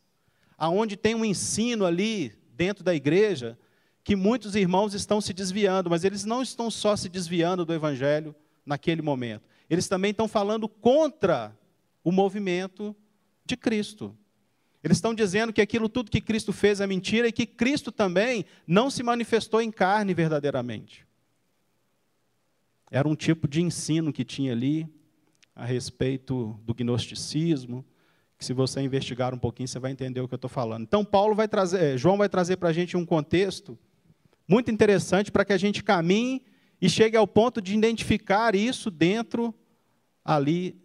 aonde 0.57 0.97
tem 0.97 1.13
um 1.13 1.23
ensino 1.23 1.85
ali 1.85 2.33
dentro 2.53 2.83
da 2.83 2.95
igreja 2.95 3.57
que 4.03 4.15
muitos 4.15 4.55
irmãos 4.55 4.93
estão 4.93 5.21
se 5.21 5.33
desviando, 5.33 5.89
mas 5.89 6.03
eles 6.03 6.25
não 6.25 6.41
estão 6.41 6.69
só 6.69 6.95
se 6.95 7.09
desviando 7.09 7.65
do 7.65 7.73
evangelho 7.73 8.35
naquele 8.65 9.01
momento. 9.01 9.43
Eles 9.69 9.87
também 9.87 10.11
estão 10.11 10.27
falando 10.27 10.67
contra 10.67 11.57
o 12.03 12.11
movimento 12.11 12.95
de 13.45 13.55
Cristo. 13.55 14.15
Eles 14.83 14.97
estão 14.97 15.15
dizendo 15.15 15.51
que 15.51 15.61
aquilo 15.61 15.89
tudo 15.89 16.11
que 16.11 16.21
Cristo 16.21 16.53
fez 16.53 16.79
é 16.79 16.85
mentira 16.85 17.27
e 17.27 17.31
que 17.31 17.45
Cristo 17.45 17.91
também 17.91 18.45
não 18.67 18.89
se 18.89 19.01
manifestou 19.01 19.61
em 19.61 19.71
carne 19.71 20.13
verdadeiramente. 20.13 21.05
Era 22.91 23.07
um 23.07 23.15
tipo 23.15 23.47
de 23.47 23.61
ensino 23.61 24.13
que 24.13 24.23
tinha 24.23 24.51
ali 24.51 24.87
a 25.55 25.65
respeito 25.65 26.59
do 26.63 26.73
gnosticismo, 26.73 27.83
que 28.37 28.45
se 28.45 28.53
você 28.53 28.81
investigar 28.81 29.33
um 29.33 29.39
pouquinho, 29.39 29.67
você 29.67 29.79
vai 29.79 29.91
entender 29.91 30.21
o 30.21 30.27
que 30.27 30.33
eu 30.33 30.37
estou 30.37 30.49
falando. 30.49 30.83
Então, 30.83 31.03
Paulo 31.03 31.33
vai 31.33 31.47
trazer, 31.47 31.81
eh, 31.81 31.97
João 31.97 32.17
vai 32.17 32.29
trazer 32.29 32.57
para 32.57 32.69
a 32.69 32.73
gente 32.73 32.95
um 32.97 33.05
contexto 33.05 33.77
muito 34.47 34.69
interessante 34.69 35.31
para 35.31 35.45
que 35.45 35.53
a 35.53 35.57
gente 35.57 35.83
caminhe 35.83 36.43
e 36.81 36.89
chegue 36.89 37.17
ao 37.17 37.27
ponto 37.27 37.61
de 37.61 37.73
identificar 37.73 38.55
isso 38.55 38.91
dentro 38.91 39.53
ali 40.23 40.77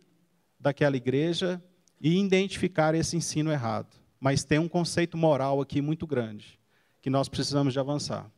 daquela 0.59 0.97
igreja 0.97 1.62
e 2.00 2.18
identificar 2.18 2.94
esse 2.94 3.16
ensino 3.16 3.50
errado. 3.50 3.97
Mas 4.18 4.44
tem 4.44 4.59
um 4.59 4.68
conceito 4.68 5.16
moral 5.16 5.61
aqui 5.61 5.80
muito 5.80 6.06
grande, 6.06 6.59
que 7.00 7.11
nós 7.11 7.28
precisamos 7.28 7.73
de 7.73 7.80
avançar. 7.80 8.30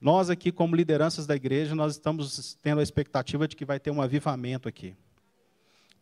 Nós 0.00 0.28
aqui, 0.28 0.50
como 0.50 0.74
lideranças 0.74 1.26
da 1.26 1.36
igreja, 1.36 1.76
nós 1.76 1.92
estamos 1.92 2.58
tendo 2.60 2.80
a 2.80 2.82
expectativa 2.82 3.46
de 3.46 3.54
que 3.54 3.64
vai 3.64 3.78
ter 3.78 3.92
um 3.92 4.02
avivamento 4.02 4.68
aqui. 4.68 4.96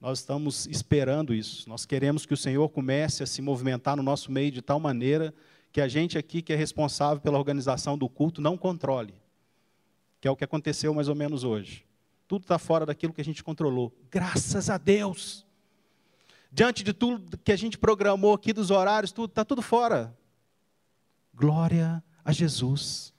Nós 0.01 0.21
estamos 0.21 0.67
esperando 0.67 1.35
isso. 1.35 1.69
Nós 1.69 1.85
queremos 1.85 2.25
que 2.25 2.33
o 2.33 2.37
Senhor 2.37 2.67
comece 2.71 3.23
a 3.23 3.27
se 3.27 3.43
movimentar 3.43 3.97
no 3.97 4.03
nosso 4.03 4.33
meio 4.33 4.51
de 4.51 4.63
tal 4.63 4.81
maneira 4.81 5.35
que 5.71 5.83
a 5.83 5.87
gente 5.87 6.17
aqui, 6.17 6.41
que 6.41 6.53
é 6.53 6.57
responsável 6.57 7.21
pela 7.21 7.39
organização 7.39 7.99
do 7.99 8.09
culto, 8.09 8.41
não 8.41 8.57
controle. 8.57 9.15
Que 10.21 10.29
é 10.29 10.31
o 10.31 10.37
que 10.37 10.45
aconteceu 10.45 10.93
mais 10.93 11.09
ou 11.09 11.15
menos 11.15 11.45
hoje. 11.45 11.87
Tudo 12.29 12.43
está 12.43 12.59
fora 12.59 12.87
daquilo 12.87 13.13
que 13.13 13.21
a 13.21 13.25
gente 13.25 13.43
controlou. 13.43 13.93
Graças 14.11 14.71
a 14.71 14.79
Deus. 14.79 15.47
Diante 16.53 16.83
de 16.83 16.93
tudo 16.93 17.39
que 17.39 17.53
a 17.53 17.57
gente 17.57 17.79
programou 17.79 18.35
aqui, 18.35 18.53
dos 18.53 18.71
horários, 18.71 19.13
tudo, 19.13 19.31
está 19.31 19.45
tudo 19.45 19.63
fora. 19.63 20.17
Glória 21.35 22.03
a 22.25 22.33
Jesus. 22.33 23.15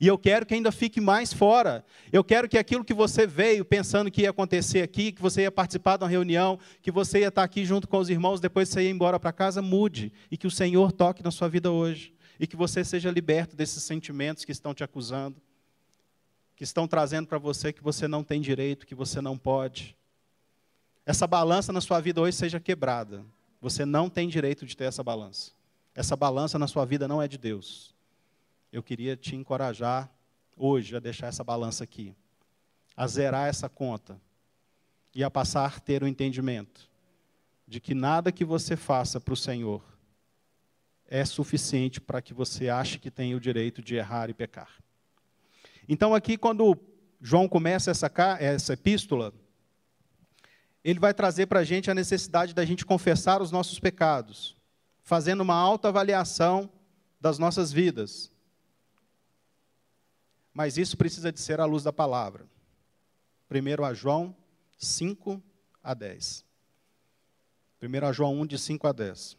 E 0.00 0.06
eu 0.06 0.18
quero 0.18 0.44
que 0.44 0.54
ainda 0.54 0.72
fique 0.72 1.00
mais 1.00 1.32
fora. 1.32 1.84
Eu 2.12 2.24
quero 2.24 2.48
que 2.48 2.58
aquilo 2.58 2.84
que 2.84 2.92
você 2.92 3.26
veio 3.26 3.64
pensando 3.64 4.10
que 4.10 4.22
ia 4.22 4.30
acontecer 4.30 4.82
aqui, 4.82 5.12
que 5.12 5.22
você 5.22 5.42
ia 5.42 5.52
participar 5.52 5.96
de 5.96 6.04
uma 6.04 6.10
reunião, 6.10 6.58
que 6.82 6.90
você 6.90 7.20
ia 7.20 7.28
estar 7.28 7.44
aqui 7.44 7.64
junto 7.64 7.88
com 7.88 7.98
os 7.98 8.10
irmãos, 8.10 8.40
depois 8.40 8.68
você 8.68 8.82
ia 8.82 8.90
embora 8.90 9.18
para 9.18 9.32
casa, 9.32 9.62
mude. 9.62 10.12
E 10.30 10.36
que 10.36 10.46
o 10.46 10.50
Senhor 10.50 10.92
toque 10.92 11.22
na 11.22 11.30
sua 11.30 11.48
vida 11.48 11.70
hoje. 11.70 12.12
E 12.38 12.46
que 12.46 12.56
você 12.56 12.84
seja 12.84 13.10
liberto 13.10 13.54
desses 13.54 13.82
sentimentos 13.84 14.44
que 14.44 14.52
estão 14.52 14.74
te 14.74 14.82
acusando, 14.82 15.40
que 16.56 16.64
estão 16.64 16.86
trazendo 16.86 17.26
para 17.26 17.38
você 17.38 17.72
que 17.72 17.82
você 17.82 18.06
não 18.06 18.22
tem 18.22 18.40
direito, 18.40 18.86
que 18.86 18.94
você 18.94 19.20
não 19.20 19.36
pode. 19.36 19.96
Essa 21.04 21.26
balança 21.26 21.72
na 21.72 21.80
sua 21.80 22.00
vida 22.00 22.20
hoje 22.20 22.36
seja 22.36 22.60
quebrada. 22.60 23.24
Você 23.60 23.84
não 23.84 24.08
tem 24.08 24.28
direito 24.28 24.64
de 24.64 24.76
ter 24.76 24.84
essa 24.84 25.02
balança. 25.02 25.52
Essa 25.94 26.16
balança 26.16 26.58
na 26.58 26.66
sua 26.66 26.84
vida 26.84 27.08
não 27.08 27.20
é 27.20 27.28
de 27.28 27.38
Deus 27.38 27.94
eu 28.74 28.82
queria 28.82 29.16
te 29.16 29.36
encorajar 29.36 30.10
hoje 30.56 30.96
a 30.96 30.98
deixar 30.98 31.28
essa 31.28 31.44
balança 31.44 31.84
aqui, 31.84 32.12
a 32.96 33.06
zerar 33.06 33.48
essa 33.48 33.68
conta 33.68 34.20
e 35.14 35.22
a 35.22 35.30
passar 35.30 35.76
a 35.76 35.78
ter 35.80 36.02
o 36.02 36.08
entendimento 36.08 36.90
de 37.68 37.78
que 37.78 37.94
nada 37.94 38.32
que 38.32 38.44
você 38.44 38.74
faça 38.74 39.20
para 39.20 39.32
o 39.32 39.36
Senhor 39.36 39.80
é 41.06 41.24
suficiente 41.24 42.00
para 42.00 42.20
que 42.20 42.34
você 42.34 42.68
ache 42.68 42.98
que 42.98 43.12
tem 43.12 43.32
o 43.36 43.40
direito 43.40 43.80
de 43.80 43.94
errar 43.94 44.28
e 44.28 44.34
pecar. 44.34 44.82
Então, 45.88 46.14
aqui, 46.14 46.36
quando 46.36 46.76
João 47.20 47.48
começa 47.48 47.90
essa, 47.90 48.10
essa 48.38 48.72
epístola, 48.74 49.32
ele 50.82 50.98
vai 50.98 51.14
trazer 51.14 51.46
para 51.46 51.60
a 51.60 51.64
gente 51.64 51.90
a 51.90 51.94
necessidade 51.94 52.54
da 52.54 52.64
gente 52.64 52.84
confessar 52.84 53.40
os 53.40 53.50
nossos 53.50 53.78
pecados, 53.78 54.56
fazendo 55.02 55.40
uma 55.40 55.54
autoavaliação 55.54 56.70
das 57.20 57.38
nossas 57.38 57.72
vidas, 57.72 58.30
mas 60.52 60.76
isso 60.76 60.96
precisa 60.96 61.32
de 61.32 61.40
ser 61.40 61.58
à 61.58 61.64
luz 61.64 61.82
da 61.82 61.92
palavra. 61.92 62.46
Primeiro 63.48 63.84
a 63.84 63.94
João 63.94 64.36
5 64.76 65.42
a 65.82 65.94
10. 65.94 66.44
Primeiro 67.80 68.06
a 68.06 68.12
João 68.12 68.40
1, 68.40 68.46
de 68.46 68.58
5 68.58 68.86
a 68.86 68.92
10. 68.92 69.36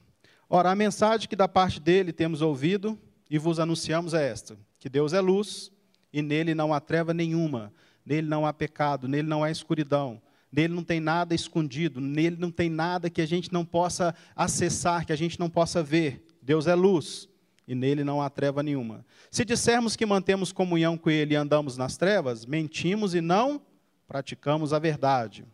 Ora, 0.49 0.71
a 0.71 0.75
mensagem 0.75 1.29
que 1.29 1.35
da 1.35 1.47
parte 1.47 1.79
dele 1.79 2.11
temos 2.11 2.41
ouvido 2.41 2.99
e 3.29 3.37
vos 3.37 3.59
anunciamos 3.59 4.13
é 4.13 4.27
esta: 4.27 4.57
que 4.77 4.89
Deus 4.89 5.13
é 5.13 5.21
luz 5.21 5.71
e 6.15 6.22
nele 6.22 6.55
não 6.55 6.74
há 6.74 6.79
treva 6.79 7.13
nenhuma, 7.13 7.74
nele 8.05 8.25
não 8.25 8.45
há 8.45 8.53
pecado, 8.53 9.05
nele 9.05 9.27
não 9.27 9.43
há 9.43 9.51
escuridão, 9.51 10.22
nele 10.50 10.74
não 10.74 10.81
tem 10.81 11.01
nada 11.01 11.36
escondido, 11.36 12.00
nele 12.00 12.38
não 12.39 12.50
tem 12.50 12.69
nada 12.69 13.10
que 13.10 13.22
a 13.22 13.25
gente 13.25 13.51
não 13.51 13.65
possa 13.65 14.15
acessar, 14.34 15.05
que 15.05 15.12
a 15.12 15.15
gente 15.17 15.38
não 15.38 15.50
possa 15.50 15.84
ver. 15.84 16.25
Deus 16.41 16.67
é 16.67 16.74
luz 16.74 17.27
e 17.67 17.75
nele 17.75 18.01
não 18.05 18.22
há 18.22 18.29
treva 18.29 18.63
nenhuma. 18.63 19.05
Se 19.29 19.43
dissermos 19.43 19.98
que 19.98 20.05
mantemos 20.05 20.53
comunhão 20.53 20.98
com 20.98 21.10
ele 21.10 21.34
e 21.34 21.36
andamos 21.36 21.75
nas 21.75 21.98
trevas, 21.98 22.45
mentimos 22.45 23.13
e 23.13 23.19
não 23.19 23.62
praticamos 24.07 24.72
a 24.72 24.79
verdade. 24.79 25.45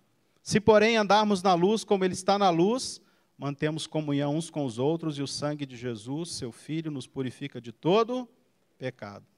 Se, 0.44 0.60
porém, 0.60 0.96
andarmos 0.96 1.42
na 1.42 1.56
luz 1.56 1.84
como 1.84 2.06
ele 2.06 2.14
está 2.14 2.38
na 2.38 2.52
luz, 2.52 3.02
mantemos 3.36 3.88
comunhão 3.88 4.36
uns 4.36 4.52
com 4.52 4.64
os 4.64 4.78
outros 4.78 5.18
e 5.18 5.24
o 5.24 5.28
sangue 5.28 5.66
de 5.66 5.76
Jesus, 5.76 6.34
seu 6.34 6.52
Filho, 6.52 6.92
nos 6.92 7.08
purifica 7.08 7.60
de 7.60 7.72
todo 7.72 8.30
pecado. 8.78 9.31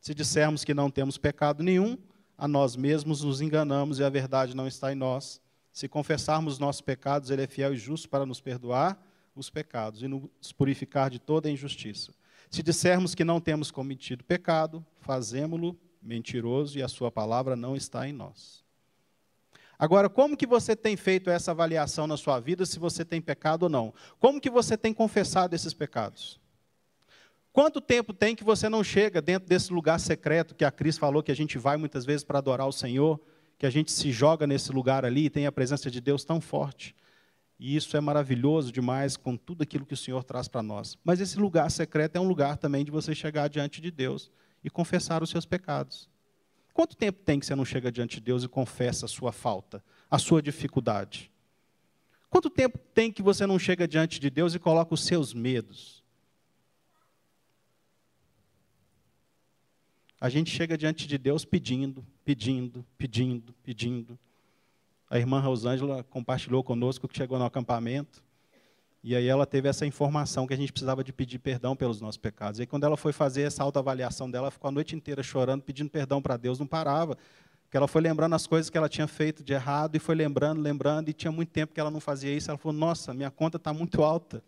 Se 0.00 0.14
dissermos 0.14 0.64
que 0.64 0.72
não 0.72 0.90
temos 0.90 1.18
pecado 1.18 1.62
nenhum, 1.62 1.98
a 2.36 2.48
nós 2.48 2.74
mesmos 2.74 3.22
nos 3.22 3.40
enganamos 3.42 3.98
e 3.98 4.04
a 4.04 4.08
verdade 4.08 4.56
não 4.56 4.66
está 4.66 4.90
em 4.90 4.96
nós. 4.96 5.42
Se 5.70 5.86
confessarmos 5.88 6.58
nossos 6.58 6.80
pecados, 6.80 7.30
ele 7.30 7.42
é 7.42 7.46
fiel 7.46 7.74
e 7.74 7.76
justo 7.76 8.08
para 8.08 8.24
nos 8.24 8.40
perdoar 8.40 8.98
os 9.36 9.50
pecados 9.50 10.02
e 10.02 10.08
nos 10.08 10.52
purificar 10.56 11.10
de 11.10 11.18
toda 11.18 11.50
injustiça. 11.50 12.14
Se 12.50 12.62
dissermos 12.62 13.14
que 13.14 13.24
não 13.24 13.40
temos 13.40 13.70
cometido 13.70 14.24
pecado, 14.24 14.84
fazemo-lo 15.00 15.78
mentiroso 16.02 16.78
e 16.78 16.82
a 16.82 16.88
sua 16.88 17.10
palavra 17.10 17.54
não 17.54 17.76
está 17.76 18.08
em 18.08 18.12
nós. 18.12 18.64
Agora, 19.78 20.08
como 20.08 20.36
que 20.36 20.46
você 20.46 20.74
tem 20.74 20.96
feito 20.96 21.30
essa 21.30 21.52
avaliação 21.52 22.06
na 22.06 22.16
sua 22.16 22.40
vida 22.40 22.66
se 22.66 22.78
você 22.78 23.04
tem 23.04 23.20
pecado 23.20 23.64
ou 23.64 23.68
não? 23.68 23.94
Como 24.18 24.40
que 24.40 24.50
você 24.50 24.76
tem 24.76 24.92
confessado 24.92 25.54
esses 25.54 25.72
pecados? 25.72 26.40
Quanto 27.52 27.80
tempo 27.80 28.12
tem 28.12 28.36
que 28.36 28.44
você 28.44 28.68
não 28.68 28.84
chega 28.84 29.20
dentro 29.20 29.48
desse 29.48 29.72
lugar 29.72 29.98
secreto 29.98 30.54
que 30.54 30.64
a 30.64 30.70
Cris 30.70 30.96
falou 30.96 31.22
que 31.22 31.32
a 31.32 31.36
gente 31.36 31.58
vai 31.58 31.76
muitas 31.76 32.04
vezes 32.04 32.22
para 32.22 32.38
adorar 32.38 32.68
o 32.68 32.72
Senhor, 32.72 33.20
que 33.58 33.66
a 33.66 33.70
gente 33.70 33.90
se 33.90 34.12
joga 34.12 34.46
nesse 34.46 34.70
lugar 34.70 35.04
ali 35.04 35.24
e 35.24 35.30
tem 35.30 35.46
a 35.46 35.52
presença 35.52 35.90
de 35.90 36.00
Deus 36.00 36.24
tão 36.24 36.40
forte? 36.40 36.94
E 37.58 37.76
isso 37.76 37.96
é 37.96 38.00
maravilhoso 38.00 38.72
demais 38.72 39.16
com 39.16 39.36
tudo 39.36 39.62
aquilo 39.62 39.84
que 39.84 39.92
o 39.92 39.96
Senhor 39.96 40.22
traz 40.24 40.48
para 40.48 40.62
nós. 40.62 40.96
Mas 41.04 41.20
esse 41.20 41.38
lugar 41.38 41.70
secreto 41.70 42.16
é 42.16 42.20
um 42.20 42.26
lugar 42.26 42.56
também 42.56 42.84
de 42.84 42.90
você 42.90 43.14
chegar 43.14 43.48
diante 43.48 43.80
de 43.80 43.90
Deus 43.90 44.30
e 44.64 44.70
confessar 44.70 45.22
os 45.22 45.28
seus 45.28 45.44
pecados. 45.44 46.08
Quanto 46.72 46.96
tempo 46.96 47.18
tem 47.22 47.38
que 47.38 47.44
você 47.44 47.54
não 47.54 47.64
chega 47.64 47.90
diante 47.90 48.16
de 48.16 48.22
Deus 48.22 48.44
e 48.44 48.48
confessa 48.48 49.04
a 49.04 49.08
sua 49.08 49.32
falta, 49.32 49.84
a 50.10 50.18
sua 50.18 50.40
dificuldade? 50.40 51.30
Quanto 52.30 52.48
tempo 52.48 52.78
tem 52.94 53.12
que 53.12 53.22
você 53.22 53.44
não 53.44 53.58
chega 53.58 53.88
diante 53.88 54.20
de 54.20 54.30
Deus 54.30 54.54
e 54.54 54.58
coloca 54.58 54.94
os 54.94 55.04
seus 55.04 55.34
medos? 55.34 56.02
A 60.20 60.28
gente 60.28 60.50
chega 60.50 60.76
diante 60.76 61.06
de 61.06 61.16
Deus 61.16 61.46
pedindo, 61.46 62.04
pedindo, 62.26 62.84
pedindo, 62.98 63.54
pedindo. 63.62 64.18
A 65.08 65.18
irmã 65.18 65.40
Rosângela 65.40 66.04
compartilhou 66.04 66.62
conosco 66.62 67.08
que 67.08 67.16
chegou 67.16 67.38
no 67.38 67.46
acampamento. 67.46 68.22
E 69.02 69.16
aí 69.16 69.26
ela 69.26 69.46
teve 69.46 69.66
essa 69.66 69.86
informação 69.86 70.46
que 70.46 70.52
a 70.52 70.56
gente 70.58 70.72
precisava 70.72 71.02
de 71.02 71.10
pedir 71.10 71.38
perdão 71.38 71.74
pelos 71.74 72.02
nossos 72.02 72.18
pecados. 72.18 72.58
E 72.58 72.62
aí 72.62 72.66
quando 72.66 72.84
ela 72.84 72.98
foi 72.98 73.14
fazer 73.14 73.42
essa 73.42 73.62
autoavaliação 73.62 74.30
dela, 74.30 74.44
ela 74.44 74.50
ficou 74.50 74.68
a 74.68 74.72
noite 74.72 74.94
inteira 74.94 75.22
chorando, 75.22 75.62
pedindo 75.62 75.88
perdão 75.88 76.20
para 76.20 76.36
Deus, 76.36 76.58
não 76.58 76.66
parava. 76.66 77.16
Porque 77.64 77.78
ela 77.78 77.88
foi 77.88 78.02
lembrando 78.02 78.34
as 78.34 78.46
coisas 78.46 78.68
que 78.68 78.76
ela 78.76 78.90
tinha 78.90 79.06
feito 79.06 79.42
de 79.42 79.54
errado 79.54 79.96
e 79.96 79.98
foi 79.98 80.14
lembrando, 80.14 80.60
lembrando, 80.60 81.08
e 81.08 81.14
tinha 81.14 81.32
muito 81.32 81.48
tempo 81.48 81.72
que 81.72 81.80
ela 81.80 81.90
não 81.90 82.00
fazia 82.00 82.30
isso. 82.30 82.50
Ela 82.50 82.58
falou: 82.58 82.76
Nossa, 82.76 83.14
minha 83.14 83.30
conta 83.30 83.56
está 83.56 83.72
muito 83.72 84.02
alta. 84.02 84.44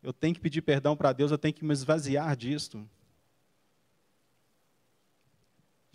Eu 0.00 0.12
tenho 0.12 0.32
que 0.32 0.40
pedir 0.40 0.62
perdão 0.62 0.96
para 0.96 1.12
Deus, 1.12 1.32
eu 1.32 1.38
tenho 1.38 1.52
que 1.52 1.64
me 1.64 1.72
esvaziar 1.72 2.36
disto. 2.36 2.88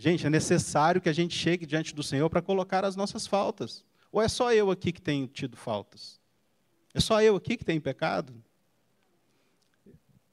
Gente, 0.01 0.25
é 0.25 0.31
necessário 0.31 0.99
que 0.99 1.09
a 1.09 1.13
gente 1.13 1.37
chegue 1.37 1.63
diante 1.63 1.93
do 1.93 2.01
Senhor 2.01 2.27
para 2.27 2.41
colocar 2.41 2.83
as 2.83 2.95
nossas 2.95 3.27
faltas. 3.27 3.85
Ou 4.11 4.19
é 4.19 4.27
só 4.27 4.51
eu 4.51 4.71
aqui 4.71 4.91
que 4.91 4.99
tenho 4.99 5.27
tido 5.27 5.55
faltas? 5.55 6.19
É 6.91 6.99
só 6.99 7.21
eu 7.21 7.35
aqui 7.35 7.55
que 7.55 7.63
tenho 7.63 7.79
pecado? 7.79 8.33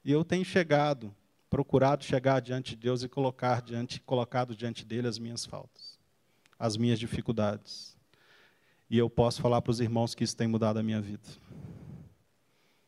E 0.03 0.11
eu 0.11 0.25
tenho 0.25 0.43
chegado, 0.43 1.15
procurado 1.51 2.03
chegar 2.03 2.39
diante 2.39 2.71
de 2.71 2.77
Deus 2.77 3.03
e 3.03 3.07
colocar 3.07 3.61
diante, 3.61 4.01
colocado 4.01 4.55
diante 4.55 4.83
dele 4.83 5.07
as 5.07 5.19
minhas 5.19 5.45
faltas, 5.45 5.99
as 6.57 6.75
minhas 6.75 6.97
dificuldades. 6.97 7.95
E 8.89 8.97
eu 8.97 9.07
posso 9.07 9.39
falar 9.39 9.61
para 9.61 9.69
os 9.69 9.79
irmãos 9.79 10.15
que 10.15 10.23
isso 10.23 10.35
tem 10.35 10.47
mudado 10.47 10.79
a 10.79 10.83
minha 10.83 10.99
vida. 10.99 11.29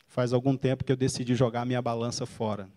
Faz 0.08 0.34
algum 0.34 0.58
tempo 0.58 0.84
que 0.84 0.92
eu 0.92 0.98
decidi 0.98 1.36
jogar 1.36 1.64
minha 1.64 1.80
balança 1.80 2.26
fora 2.26 2.68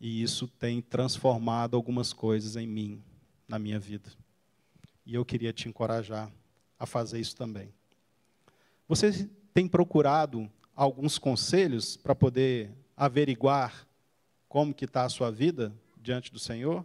e 0.00 0.22
isso 0.22 0.46
tem 0.46 0.82
transformado 0.82 1.76
algumas 1.76 2.12
coisas 2.12 2.56
em 2.56 2.66
mim, 2.66 3.02
na 3.48 3.58
minha 3.58 3.78
vida. 3.78 4.10
E 5.06 5.14
eu 5.14 5.24
queria 5.24 5.52
te 5.52 5.68
encorajar 5.68 6.30
a 6.78 6.86
fazer 6.86 7.20
isso 7.20 7.36
também. 7.36 7.72
Você 8.88 9.28
tem 9.52 9.66
procurado 9.68 10.50
alguns 10.74 11.18
conselhos 11.18 11.96
para 11.96 12.14
poder 12.14 12.74
averiguar 12.96 13.86
como 14.48 14.74
que 14.74 14.84
está 14.84 15.04
a 15.04 15.08
sua 15.08 15.30
vida 15.30 15.74
diante 15.96 16.32
do 16.32 16.38
Senhor? 16.38 16.84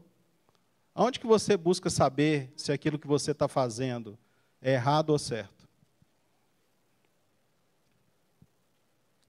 Aonde 0.94 1.20
que 1.20 1.28
você 1.28 1.56
busca 1.56 1.89
saber 1.89 2.51
se 2.56 2.72
aquilo 2.72 3.00
que 3.00 3.08
você 3.08 3.32
está 3.32 3.48
fazendo 3.48 4.18
é 4.62 4.74
errado 4.74 5.12
ou 5.12 5.20
certo? 5.20 5.68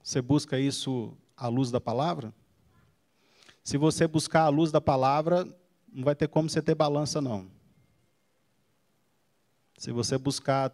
Você 0.03 0.21
busca 0.21 0.59
isso 0.59 1.17
à 1.37 1.49
luz 1.49 1.71
da 1.71 1.81
palavra? 1.81 2.35
Se 3.63 3.77
você 3.77 4.07
buscar 4.07 4.43
a 4.43 4.49
luz 4.49 4.73
da 4.73 4.81
palavra, 4.81 5.45
não 5.93 6.05
vai 6.05 6.15
ter 6.15 6.29
como 6.29 6.49
você 6.49 6.63
ter 6.63 6.75
balança, 6.75 7.21
não. 7.21 7.51
Se 9.77 9.93
você 9.93 10.19
buscar 10.19 10.73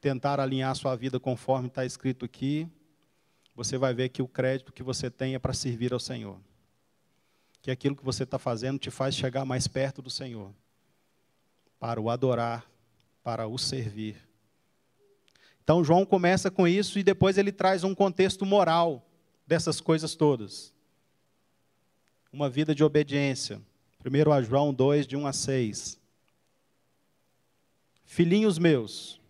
tentar 0.00 0.40
alinhar 0.40 0.70
a 0.70 0.74
sua 0.74 0.96
vida 0.96 1.20
conforme 1.20 1.68
está 1.68 1.84
escrito 1.84 2.24
aqui, 2.24 2.68
você 3.54 3.78
vai 3.78 3.94
ver 3.94 4.08
que 4.08 4.22
o 4.22 4.28
crédito 4.28 4.72
que 4.72 4.82
você 4.82 5.10
tem 5.10 5.34
é 5.34 5.38
para 5.38 5.52
servir 5.52 5.92
ao 5.92 6.00
Senhor. 6.00 6.38
Que 7.60 7.70
aquilo 7.70 7.94
que 7.94 8.04
você 8.04 8.24
está 8.24 8.38
fazendo 8.38 8.78
te 8.78 8.90
faz 8.90 9.14
chegar 9.14 9.44
mais 9.44 9.68
perto 9.68 10.02
do 10.02 10.10
Senhor, 10.10 10.52
para 11.78 12.00
o 12.00 12.10
adorar, 12.10 12.66
para 13.22 13.46
o 13.46 13.56
servir. 13.58 14.16
Então, 15.62 15.84
João 15.84 16.04
começa 16.04 16.50
com 16.50 16.66
isso 16.66 16.98
e 16.98 17.04
depois 17.04 17.38
ele 17.38 17.52
traz 17.52 17.84
um 17.84 17.94
contexto 17.94 18.44
moral 18.44 19.08
dessas 19.46 19.80
coisas 19.80 20.16
todas. 20.16 20.71
Uma 22.32 22.48
vida 22.48 22.74
de 22.74 22.82
obediência. 22.82 23.60
Primeiro 23.98 24.32
a 24.32 24.40
João 24.40 24.72
2, 24.72 25.06
de 25.06 25.16
1 25.16 25.26
a 25.26 25.32
6. 25.32 26.00
Filhinhos 28.04 28.58
meus, 28.58 29.20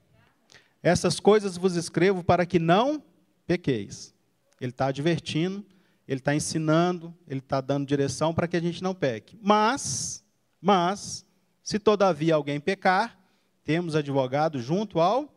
essas 0.82 1.21
coisas 1.21 1.56
vos 1.56 1.76
escrevo 1.76 2.25
para 2.25 2.47
que 2.47 2.59
não 2.59 3.02
pequeis. 3.47 4.14
Ele 4.61 4.71
está 4.71 4.87
advertindo, 4.87 5.64
ele 6.06 6.21
está 6.21 6.35
ensinando, 6.35 7.14
ele 7.28 7.40
está 7.40 7.61
dando 7.61 7.87
direção 7.87 8.32
para 8.32 8.49
que 8.49 8.56
a 8.56 8.61
gente 8.61 8.82
não 8.82 8.94
peque. 8.94 9.38
Mas, 9.42 10.25
mas, 10.61 11.26
se 11.62 11.78
todavia 11.78 12.35
alguém 12.35 12.61
pecar, 12.61 13.18
temos 13.64 13.94
advogado 13.94 14.61
junto 14.61 15.00
ao 15.00 15.32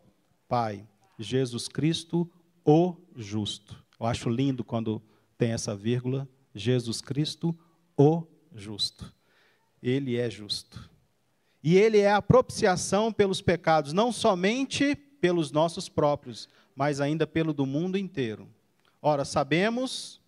Pai, 0.47 0.87
Jesus 1.17 1.67
Cristo, 1.67 2.29
o 2.63 2.95
justo. 3.15 3.83
Eu 3.99 4.05
acho 4.05 4.29
lindo 4.29 4.63
quando 4.63 5.01
tem 5.37 5.51
essa 5.51 5.75
vírgula, 5.75 6.27
Jesus 6.55 7.01
Cristo, 7.01 7.55
o 7.97 8.23
justo. 8.55 9.13
Ele 9.83 10.17
é 10.17 10.29
justo. 10.29 10.89
E 11.61 11.75
ele 11.75 11.99
é 11.99 12.11
a 12.11 12.21
propiciação 12.21 13.11
pelos 13.11 13.41
pecados, 13.41 13.91
não 13.91 14.11
somente 14.11 14.95
pelos 14.95 15.51
nossos 15.51 15.89
próprios, 15.89 16.47
mas 16.75 17.01
ainda 17.01 17.27
pelo 17.27 17.53
do 17.53 17.65
mundo 17.65 17.97
inteiro. 17.97 18.47
Ora, 19.01 19.25
sabemos 19.25 20.21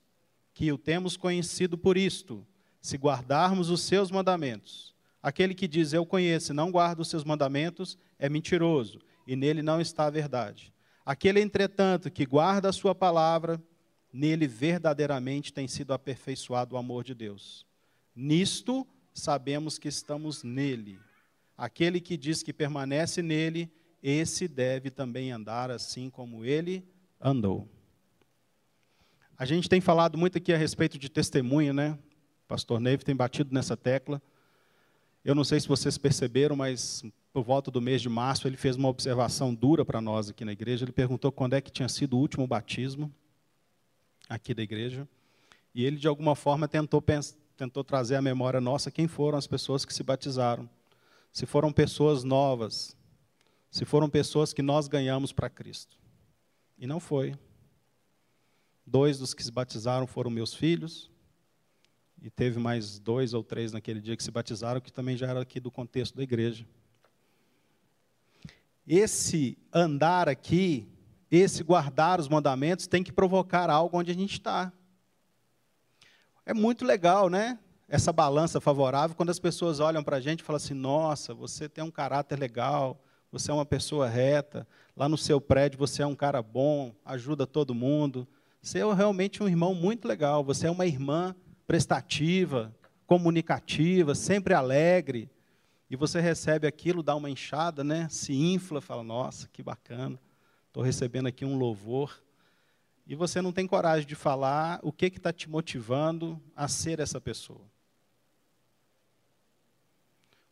que 0.53 0.71
o 0.71 0.77
temos 0.77 1.15
conhecido 1.15 1.77
por 1.77 1.97
isto, 1.97 2.45
se 2.81 2.97
guardarmos 2.97 3.69
os 3.69 3.81
seus 3.81 4.09
mandamentos. 4.11 4.95
Aquele 5.21 5.53
que 5.53 5.67
diz 5.67 5.93
eu 5.93 6.05
conheço 6.05 6.51
e 6.51 6.55
não 6.55 6.71
guarda 6.71 7.01
os 7.01 7.09
seus 7.09 7.23
mandamentos 7.23 7.97
é 8.17 8.27
mentiroso, 8.27 8.99
e 9.25 9.35
nele 9.35 9.61
não 9.61 9.79
está 9.79 10.05
a 10.05 10.09
verdade. 10.09 10.73
Aquele, 11.05 11.39
entretanto, 11.39 12.09
que 12.11 12.25
guarda 12.25 12.69
a 12.69 12.73
sua 12.73 12.95
palavra, 12.95 13.61
nele 14.11 14.47
verdadeiramente 14.47 15.53
tem 15.53 15.67
sido 15.67 15.93
aperfeiçoado 15.93 16.75
o 16.75 16.77
amor 16.77 17.03
de 17.03 17.13
Deus. 17.13 17.65
Nisto 18.15 18.87
sabemos 19.13 19.77
que 19.77 19.87
estamos 19.87 20.43
nele. 20.43 20.99
Aquele 21.57 21.99
que 21.99 22.15
diz 22.15 22.43
que 22.43 22.53
permanece 22.53 23.21
nele, 23.21 23.71
esse 24.01 24.47
deve 24.47 24.89
também 24.89 25.31
andar 25.31 25.71
assim 25.71 26.09
como 26.09 26.45
ele 26.45 26.87
andou. 27.19 27.67
A 29.37 29.45
gente 29.45 29.69
tem 29.69 29.81
falado 29.81 30.17
muito 30.17 30.37
aqui 30.37 30.53
a 30.53 30.57
respeito 30.57 30.97
de 30.97 31.09
testemunho, 31.09 31.73
né? 31.73 31.91
O 31.91 32.47
pastor 32.47 32.79
Neve 32.79 33.03
tem 33.03 33.15
batido 33.15 33.53
nessa 33.53 33.75
tecla. 33.75 34.21
Eu 35.23 35.35
não 35.35 35.43
sei 35.43 35.59
se 35.59 35.67
vocês 35.67 35.97
perceberam, 35.97 36.55
mas 36.55 37.03
por 37.33 37.43
volta 37.43 37.69
do 37.69 37.81
mês 37.81 38.01
de 38.01 38.09
março, 38.09 38.47
ele 38.47 38.57
fez 38.57 38.75
uma 38.75 38.87
observação 38.87 39.53
dura 39.53 39.85
para 39.85 40.01
nós 40.01 40.29
aqui 40.29 40.45
na 40.45 40.53
igreja. 40.53 40.85
Ele 40.85 40.91
perguntou 40.91 41.31
quando 41.31 41.53
é 41.53 41.61
que 41.61 41.71
tinha 41.71 41.89
sido 41.89 42.17
o 42.17 42.19
último 42.19 42.47
batismo 42.47 43.13
aqui 44.27 44.53
da 44.53 44.61
igreja. 44.61 45.07
E 45.73 45.83
ele, 45.83 45.97
de 45.97 46.07
alguma 46.07 46.35
forma, 46.35 46.67
tentou, 46.67 47.03
tentou 47.55 47.83
trazer 47.83 48.15
à 48.15 48.21
memória 48.21 48.59
nossa 48.59 48.91
quem 48.91 49.07
foram 49.07 49.37
as 49.37 49.47
pessoas 49.47 49.85
que 49.85 49.93
se 49.93 50.03
batizaram. 50.03 50.69
Se 51.31 51.45
foram 51.45 51.71
pessoas 51.71 52.23
novas, 52.23 52.95
se 53.69 53.85
foram 53.85 54.09
pessoas 54.09 54.53
que 54.53 54.61
nós 54.61 54.87
ganhamos 54.87 55.31
para 55.31 55.49
Cristo. 55.49 55.97
E 56.77 56.87
não 56.87 56.99
foi. 56.99 57.35
Dois 58.85 59.19
dos 59.19 59.33
que 59.33 59.43
se 59.43 59.51
batizaram 59.51 60.07
foram 60.07 60.31
meus 60.31 60.53
filhos, 60.53 61.11
e 62.21 62.29
teve 62.29 62.59
mais 62.59 62.97
dois 62.97 63.33
ou 63.33 63.43
três 63.43 63.71
naquele 63.71 64.01
dia 64.01 64.17
que 64.17 64.23
se 64.23 64.31
batizaram, 64.31 64.81
que 64.81 64.91
também 64.91 65.15
já 65.15 65.27
era 65.27 65.41
aqui 65.41 65.59
do 65.59 65.69
contexto 65.69 66.15
da 66.15 66.23
igreja 66.23 66.65
esse 68.87 69.57
andar 69.73 70.29
aqui, 70.29 70.87
esse 71.31 71.63
guardar 71.63 72.19
os 72.19 72.27
mandamentos, 72.27 72.87
tem 72.87 73.03
que 73.03 73.11
provocar 73.11 73.69
algo 73.69 73.97
onde 73.97 74.11
a 74.11 74.13
gente 74.13 74.33
está. 74.33 74.71
É 76.45 76.53
muito 76.53 76.85
legal, 76.85 77.29
né? 77.29 77.59
Essa 77.89 78.13
balança 78.13 78.59
favorável, 78.59 79.15
quando 79.15 79.29
as 79.29 79.39
pessoas 79.39 79.79
olham 79.79 80.03
para 80.03 80.17
a 80.17 80.19
gente 80.21 80.39
e 80.39 80.43
falam 80.43 80.57
assim: 80.57 80.73
nossa, 80.73 81.33
você 81.33 81.67
tem 81.67 81.83
um 81.83 81.91
caráter 81.91 82.39
legal, 82.39 83.01
você 83.31 83.51
é 83.51 83.53
uma 83.53 83.65
pessoa 83.65 84.07
reta, 84.07 84.67
lá 84.95 85.07
no 85.09 85.17
seu 85.17 85.39
prédio 85.41 85.77
você 85.77 86.01
é 86.01 86.07
um 86.07 86.15
cara 86.15 86.41
bom, 86.41 86.93
ajuda 87.05 87.45
todo 87.45 87.75
mundo. 87.75 88.27
Você 88.61 88.79
é 88.79 88.93
realmente 88.93 89.41
um 89.41 89.47
irmão 89.47 89.73
muito 89.73 90.07
legal, 90.07 90.43
você 90.43 90.67
é 90.67 90.71
uma 90.71 90.85
irmã 90.85 91.35
prestativa, 91.65 92.75
comunicativa, 93.05 94.15
sempre 94.15 94.53
alegre 94.53 95.29
e 95.89 95.95
você 95.95 96.19
recebe 96.19 96.67
aquilo, 96.67 97.01
dá 97.01 97.15
uma 97.15 97.29
enxada, 97.29 97.83
né? 97.83 98.07
se 98.09 98.33
infla, 98.33 98.81
fala, 98.81 99.03
nossa, 99.03 99.47
que 99.47 99.63
bacana, 99.63 100.19
estou 100.77 100.85
recebendo 100.85 101.25
aqui 101.25 101.43
um 101.43 101.57
louvor. 101.57 102.23
E 103.07 103.15
você 103.15 103.41
não 103.41 103.51
tem 103.51 103.65
coragem 103.65 104.05
de 104.05 104.13
falar 104.13 104.79
o 104.83 104.91
que 104.91 105.07
está 105.07 105.33
te 105.33 105.49
motivando 105.49 106.39
a 106.55 106.67
ser 106.67 106.99
essa 106.99 107.19
pessoa. 107.19 107.65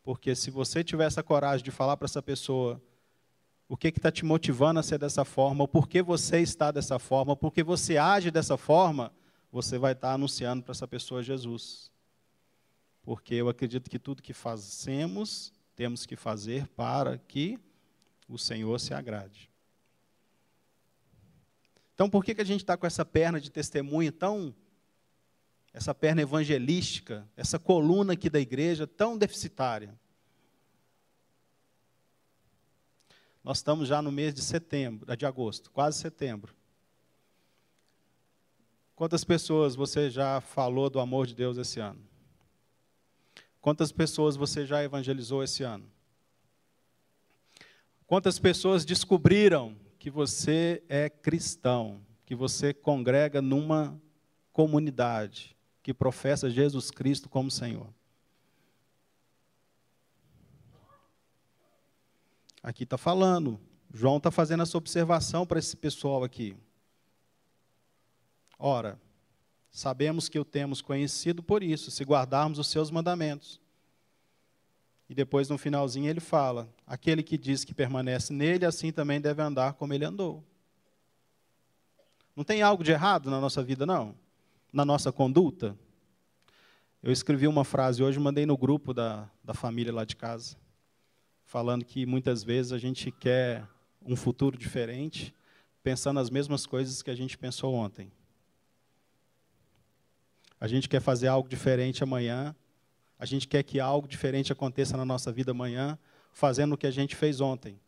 Porque 0.02 0.34
se 0.34 0.50
você 0.50 0.84
tiver 0.84 1.06
essa 1.06 1.22
coragem 1.22 1.64
de 1.64 1.70
falar 1.70 1.96
para 1.96 2.06
essa 2.06 2.24
pessoa 2.24 2.82
o 3.70 3.78
que 3.78 3.90
está 3.90 4.12
te 4.12 4.26
motivando 4.26 4.80
a 4.80 4.84
ser 4.84 4.98
dessa 4.98 5.24
forma, 5.24 5.64
o 5.64 5.68
porquê 5.68 6.02
você 6.02 6.40
está 6.40 6.72
dessa 6.72 6.98
forma, 6.98 7.36
porque 7.36 7.62
você 7.62 7.98
age 7.98 8.32
dessa 8.32 8.58
forma, 8.58 9.12
você 9.52 9.78
vai 9.78 9.94
estar 9.94 10.10
tá 10.10 10.14
anunciando 10.16 10.64
para 10.64 10.72
essa 10.72 10.88
pessoa 10.88 11.22
Jesus 11.22 11.92
porque 13.04 13.36
eu 13.36 13.48
acredito 13.48 13.88
que 13.88 14.00
tudo 14.00 14.24
que 14.24 14.34
fazemos, 14.34 15.54
temos 15.76 16.08
que 16.08 16.16
fazer 16.16 16.68
para 16.70 17.20
que 17.20 17.60
o 18.28 18.36
Senhor 18.40 18.80
se 18.80 18.96
agrade. 18.96 19.52
Então, 21.96 22.10
por 22.10 22.26
que, 22.26 22.36
que 22.36 22.42
a 22.42 22.46
gente 22.46 22.60
está 22.60 22.76
com 22.76 22.86
essa 22.86 23.06
perna 23.06 23.40
de 23.40 23.50
testemunho 23.50 24.12
tão. 24.12 24.54
essa 25.74 25.96
perna 25.96 26.22
evangelística, 26.22 27.28
essa 27.36 27.58
coluna 27.58 28.14
aqui 28.14 28.30
da 28.30 28.40
igreja 28.40 28.86
tão 28.86 29.18
deficitária? 29.18 29.98
Nós 33.42 33.58
estamos 33.58 33.88
já 33.88 34.02
no 34.02 34.12
mês 34.12 34.34
de 34.34 34.42
setembro, 34.42 35.16
de 35.16 35.26
agosto, 35.26 35.72
quase 35.72 36.00
setembro. 36.00 36.54
Quantas 38.94 39.24
pessoas 39.24 39.76
você 39.76 40.10
já 40.10 40.42
falou 40.42 40.90
do 40.90 41.00
amor 41.00 41.28
de 41.28 41.36
Deus 41.36 41.58
esse 41.58 41.80
ano? 41.80 42.02
Quantas 43.62 43.92
pessoas 43.92 44.36
você 44.36 44.66
já 44.66 44.84
evangelizou 44.84 45.44
esse 45.44 45.64
ano? 45.64 45.90
Quantas 48.06 48.38
pessoas 48.38 48.84
descobriram 48.84 49.78
que 50.06 50.12
você 50.12 50.84
é 50.88 51.10
cristão, 51.10 52.00
que 52.28 52.36
você 52.36 52.72
congrega 52.72 53.42
numa 53.42 54.00
comunidade 54.54 55.58
que 55.82 55.96
professa 55.96 56.48
Jesus 56.48 56.92
Cristo 56.92 57.28
como 57.28 57.50
Senhor? 57.50 57.92
Aqui 62.62 62.84
está 62.84 63.00
falando, 63.00 63.60
João 63.92 64.18
está 64.18 64.30
fazendo 64.30 64.62
essa 64.62 64.78
observação 64.78 65.44
para 65.44 65.58
esse 65.58 65.76
pessoal 65.76 66.24
aqui. 66.24 66.56
Ora, 68.60 69.02
Sabemos 69.72 70.30
que 70.30 70.40
o 70.40 70.46
temos 70.46 70.82
conhecido 70.82 71.44
por 71.44 71.62
isso, 71.62 71.92
se 71.92 72.04
guardarmos 72.06 72.60
os 72.60 72.68
seus 72.68 72.90
mandamentos. 72.90 73.60
E 75.10 75.14
depois, 75.14 75.50
no 75.50 75.58
finalzinho, 75.58 76.10
ele 76.10 76.20
fala: 76.20 76.68
aquele 76.86 77.22
que 77.22 77.38
diz 77.38 77.64
que 77.64 77.74
permanece 77.74 78.34
nele, 78.34 78.66
assim 78.66 78.92
também 78.92 79.22
deve 79.22 79.42
andar 79.42 79.74
como 79.74 79.94
ele 79.94 80.06
andou. 80.06 80.44
Não 82.36 82.44
tem 82.44 82.62
algo 82.62 82.84
de 82.84 82.92
errado 82.92 83.30
na 83.30 83.40
nossa 83.40 83.64
vida, 83.64 83.86
não? 83.86 84.16
Na 84.74 84.84
nossa 84.84 85.12
conduta? 85.12 85.78
Eu 87.02 87.12
escrevi 87.12 87.48
uma 87.48 87.64
frase 87.64 88.04
hoje, 88.04 88.20
mandei 88.20 88.46
no 88.46 88.58
grupo 88.58 88.94
da, 88.94 89.30
da 89.44 89.54
família 89.54 89.94
lá 89.94 90.04
de 90.04 90.16
casa, 90.16 90.58
falando 91.44 91.86
que 91.86 92.06
muitas 92.06 92.44
vezes 92.44 92.72
a 92.72 92.80
gente 92.80 93.12
quer 93.12 93.66
um 94.04 94.16
futuro 94.16 94.58
diferente, 94.58 95.34
pensando 95.84 96.20
as 96.20 96.30
mesmas 96.32 96.66
coisas 96.66 97.02
que 97.04 97.12
a 97.12 97.16
gente 97.16 97.38
pensou 97.38 97.74
ontem. 97.74 98.12
A 100.60 100.68
gente 100.68 100.90
quer 100.90 101.00
fazer 101.00 101.28
algo 101.28 101.48
diferente 101.48 102.04
amanhã. 102.04 102.56
A 103.18 103.26
gente 103.26 103.48
quer 103.48 103.64
que 103.64 103.80
algo 103.80 104.08
diferente 104.08 104.52
aconteça 104.52 104.98
na 104.98 105.06
nossa 105.06 105.32
vida 105.32 105.52
amanhã, 105.52 105.98
fazendo 106.32 106.74
o 106.74 106.78
que 106.78 106.88
a 106.88 106.92
gente 106.92 107.16
fez 107.16 107.40
ontem. 107.40 107.80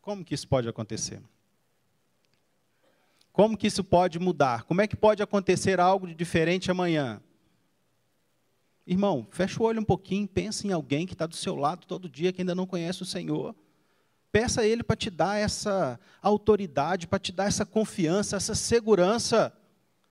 Como 0.00 0.24
que 0.24 0.34
isso 0.34 0.46
pode 0.46 0.68
acontecer? 0.68 1.22
Como 3.32 3.56
que 3.56 3.66
isso 3.66 3.82
pode 3.82 4.18
mudar? 4.18 4.64
Como 4.64 4.80
é 4.80 4.86
que 4.86 4.94
pode 4.94 5.22
acontecer 5.22 5.80
algo 5.80 6.06
de 6.06 6.14
diferente 6.14 6.70
amanhã? 6.70 7.22
Irmão, 8.86 9.26
fecha 9.30 9.62
o 9.62 9.66
olho 9.66 9.80
um 9.80 9.84
pouquinho, 9.84 10.28
pensa 10.28 10.66
em 10.66 10.72
alguém 10.72 11.06
que 11.06 11.14
está 11.14 11.26
do 11.26 11.34
seu 11.34 11.56
lado 11.56 11.86
todo 11.86 12.08
dia, 12.08 12.32
que 12.32 12.42
ainda 12.42 12.54
não 12.54 12.66
conhece 12.66 13.02
o 13.02 13.06
Senhor. 13.06 13.56
Peça 14.30 14.60
a 14.60 14.66
Ele 14.66 14.82
para 14.82 14.94
te 14.94 15.08
dar 15.08 15.38
essa 15.38 15.98
autoridade, 16.20 17.06
para 17.06 17.18
te 17.18 17.32
dar 17.32 17.46
essa 17.46 17.64
confiança, 17.64 18.36
essa 18.36 18.54
segurança. 18.54 19.56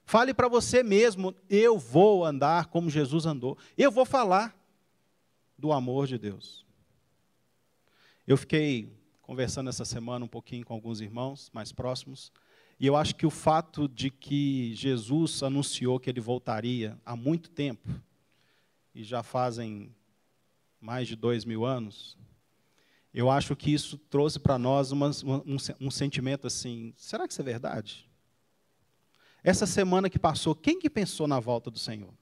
Fale 0.05 0.33
para 0.33 0.47
você 0.47 0.83
mesmo: 0.83 1.35
eu 1.49 1.77
vou 1.77 2.25
andar 2.25 2.67
como 2.67 2.89
Jesus 2.89 3.25
andou. 3.25 3.57
Eu 3.77 3.91
vou 3.91 4.05
falar 4.05 4.55
do 5.57 5.71
amor 5.71 6.07
de 6.07 6.17
Deus. 6.17 6.65
Eu 8.27 8.37
fiquei 8.37 8.91
conversando 9.21 9.69
essa 9.69 9.85
semana 9.85 10.25
um 10.25 10.27
pouquinho 10.27 10.65
com 10.65 10.73
alguns 10.73 11.01
irmãos 11.01 11.49
mais 11.53 11.71
próximos, 11.71 12.31
e 12.79 12.85
eu 12.85 12.95
acho 12.95 13.15
que 13.15 13.25
o 13.25 13.29
fato 13.29 13.87
de 13.87 14.09
que 14.09 14.73
Jesus 14.75 15.41
anunciou 15.41 15.99
que 15.99 16.09
ele 16.09 16.19
voltaria 16.19 16.99
há 17.05 17.15
muito 17.15 17.49
tempo, 17.49 17.89
e 18.93 19.03
já 19.03 19.23
fazem 19.23 19.93
mais 20.79 21.07
de 21.07 21.15
dois 21.15 21.45
mil 21.45 21.65
anos, 21.65 22.17
eu 23.13 23.29
acho 23.29 23.55
que 23.55 23.73
isso 23.73 23.97
trouxe 23.97 24.39
para 24.39 24.57
nós 24.57 24.91
uma, 24.91 25.09
um, 25.45 25.57
um 25.79 25.91
sentimento 25.91 26.47
assim: 26.47 26.93
será 26.97 27.25
que 27.27 27.33
isso 27.33 27.41
é 27.41 27.45
verdade? 27.45 28.09
Essa 29.43 29.65
semana 29.65 30.09
que 30.09 30.17
passou, 30.17 30.55
quem 30.55 30.79
que 30.79 30.89
pensou 30.89 31.27
na 31.27 31.39
volta 31.39 31.69
do 31.69 31.77
Senhor? 31.77 32.13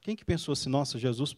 Quem 0.00 0.16
que 0.16 0.24
pensou 0.24 0.52
assim, 0.52 0.70
nossa, 0.70 0.98
Jesus 0.98 1.36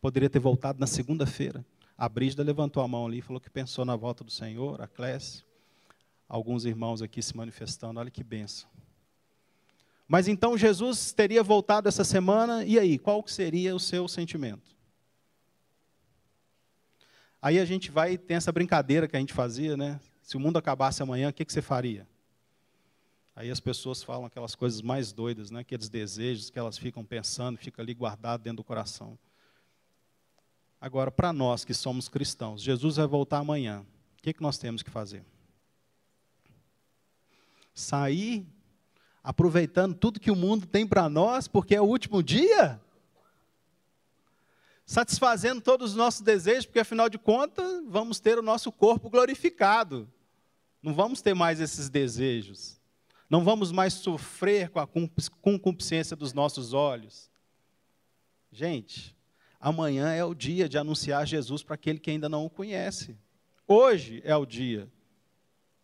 poderia 0.00 0.30
ter 0.30 0.38
voltado 0.38 0.78
na 0.78 0.86
segunda-feira? 0.86 1.66
A 1.96 2.08
Brígida 2.08 2.44
levantou 2.44 2.80
a 2.80 2.86
mão 2.86 3.06
ali 3.06 3.18
e 3.18 3.22
falou 3.22 3.40
que 3.40 3.50
pensou 3.50 3.84
na 3.84 3.96
volta 3.96 4.22
do 4.22 4.30
Senhor, 4.30 4.80
a 4.80 4.86
Clécia, 4.86 5.44
alguns 6.28 6.64
irmãos 6.64 7.02
aqui 7.02 7.20
se 7.20 7.36
manifestando, 7.36 7.98
olha 7.98 8.10
que 8.10 8.22
benção. 8.22 8.70
Mas 10.06 10.28
então 10.28 10.56
Jesus 10.56 11.12
teria 11.12 11.42
voltado 11.42 11.88
essa 11.88 12.04
semana, 12.04 12.64
e 12.64 12.78
aí, 12.78 12.98
qual 12.98 13.26
seria 13.26 13.74
o 13.74 13.80
seu 13.80 14.06
sentimento? 14.06 14.76
Aí 17.42 17.58
a 17.58 17.64
gente 17.64 17.90
vai, 17.90 18.16
tem 18.16 18.36
essa 18.36 18.52
brincadeira 18.52 19.08
que 19.08 19.16
a 19.16 19.20
gente 19.20 19.32
fazia, 19.32 19.76
né? 19.76 20.00
Se 20.22 20.36
o 20.36 20.40
mundo 20.40 20.56
acabasse 20.56 21.02
amanhã, 21.02 21.28
o 21.28 21.32
que, 21.32 21.44
que 21.44 21.52
você 21.52 21.60
faria? 21.60 22.06
Aí 23.38 23.52
as 23.52 23.60
pessoas 23.60 24.02
falam 24.02 24.26
aquelas 24.26 24.56
coisas 24.56 24.82
mais 24.82 25.12
doidas, 25.12 25.48
né? 25.48 25.60
aqueles 25.60 25.88
desejos 25.88 26.50
que 26.50 26.58
elas 26.58 26.76
ficam 26.76 27.04
pensando, 27.04 27.56
fica 27.56 27.80
ali 27.80 27.94
guardado 27.94 28.42
dentro 28.42 28.56
do 28.56 28.64
coração. 28.64 29.16
Agora, 30.80 31.08
para 31.08 31.32
nós 31.32 31.64
que 31.64 31.72
somos 31.72 32.08
cristãos, 32.08 32.60
Jesus 32.60 32.96
vai 32.96 33.06
voltar 33.06 33.38
amanhã. 33.38 33.86
O 34.18 34.22
que, 34.24 34.32
que 34.32 34.42
nós 34.42 34.58
temos 34.58 34.82
que 34.82 34.90
fazer? 34.90 35.24
Sair 37.72 38.44
aproveitando 39.22 39.94
tudo 39.94 40.18
que 40.18 40.32
o 40.32 40.36
mundo 40.36 40.66
tem 40.66 40.84
para 40.84 41.08
nós, 41.08 41.46
porque 41.46 41.76
é 41.76 41.80
o 41.80 41.84
último 41.84 42.24
dia? 42.24 42.80
Satisfazendo 44.84 45.60
todos 45.60 45.90
os 45.92 45.96
nossos 45.96 46.22
desejos, 46.22 46.66
porque 46.66 46.80
afinal 46.80 47.08
de 47.08 47.18
contas, 47.18 47.84
vamos 47.86 48.18
ter 48.18 48.36
o 48.36 48.42
nosso 48.42 48.72
corpo 48.72 49.08
glorificado. 49.08 50.12
Não 50.82 50.92
vamos 50.92 51.22
ter 51.22 51.34
mais 51.34 51.60
esses 51.60 51.88
desejos. 51.88 52.77
Não 53.28 53.44
vamos 53.44 53.70
mais 53.70 53.94
sofrer 53.94 54.70
com 54.70 54.80
a 54.80 54.86
concupiscência 54.86 56.16
dos 56.16 56.32
nossos 56.32 56.72
olhos. 56.72 57.30
Gente, 58.50 59.14
amanhã 59.60 60.12
é 60.12 60.24
o 60.24 60.34
dia 60.34 60.68
de 60.68 60.78
anunciar 60.78 61.26
Jesus 61.26 61.62
para 61.62 61.74
aquele 61.74 61.98
que 61.98 62.10
ainda 62.10 62.28
não 62.28 62.46
o 62.46 62.50
conhece. 62.50 63.16
Hoje 63.66 64.22
é 64.24 64.34
o 64.34 64.46
dia 64.46 64.90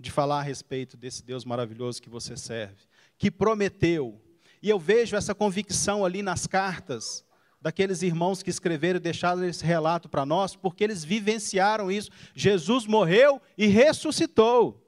de 0.01 0.11
falar 0.11 0.41
a 0.41 0.43
respeito 0.43 0.97
desse 0.97 1.23
Deus 1.23 1.45
maravilhoso 1.45 2.01
que 2.01 2.09
você 2.09 2.37
serve, 2.37 2.87
que 3.19 3.31
prometeu. 3.31 4.21
E 4.63 4.69
eu 4.71 4.79
vejo 4.79 5.15
essa 5.15 5.35
convicção 5.35 6.05
ali 6.05 6.23
nas 6.23 6.47
cartas 6.47 7.25
daqueles 7.61 8.03
irmãos 8.03 8.43
que 8.43 8.51
escreveram 8.51 8.99
e 8.99 9.01
deixaram 9.01 9.45
esse 9.45 9.65
relato 9.65 10.09
para 10.09 10.27
nós, 10.27 10.55
porque 10.55 10.85
eles 10.85 11.03
vivenciaram 11.03 11.91
isso. 11.91 12.11
Jesus 12.35 12.87
morreu 12.87 13.41
e 13.57 13.67
ressuscitou. 13.67 14.84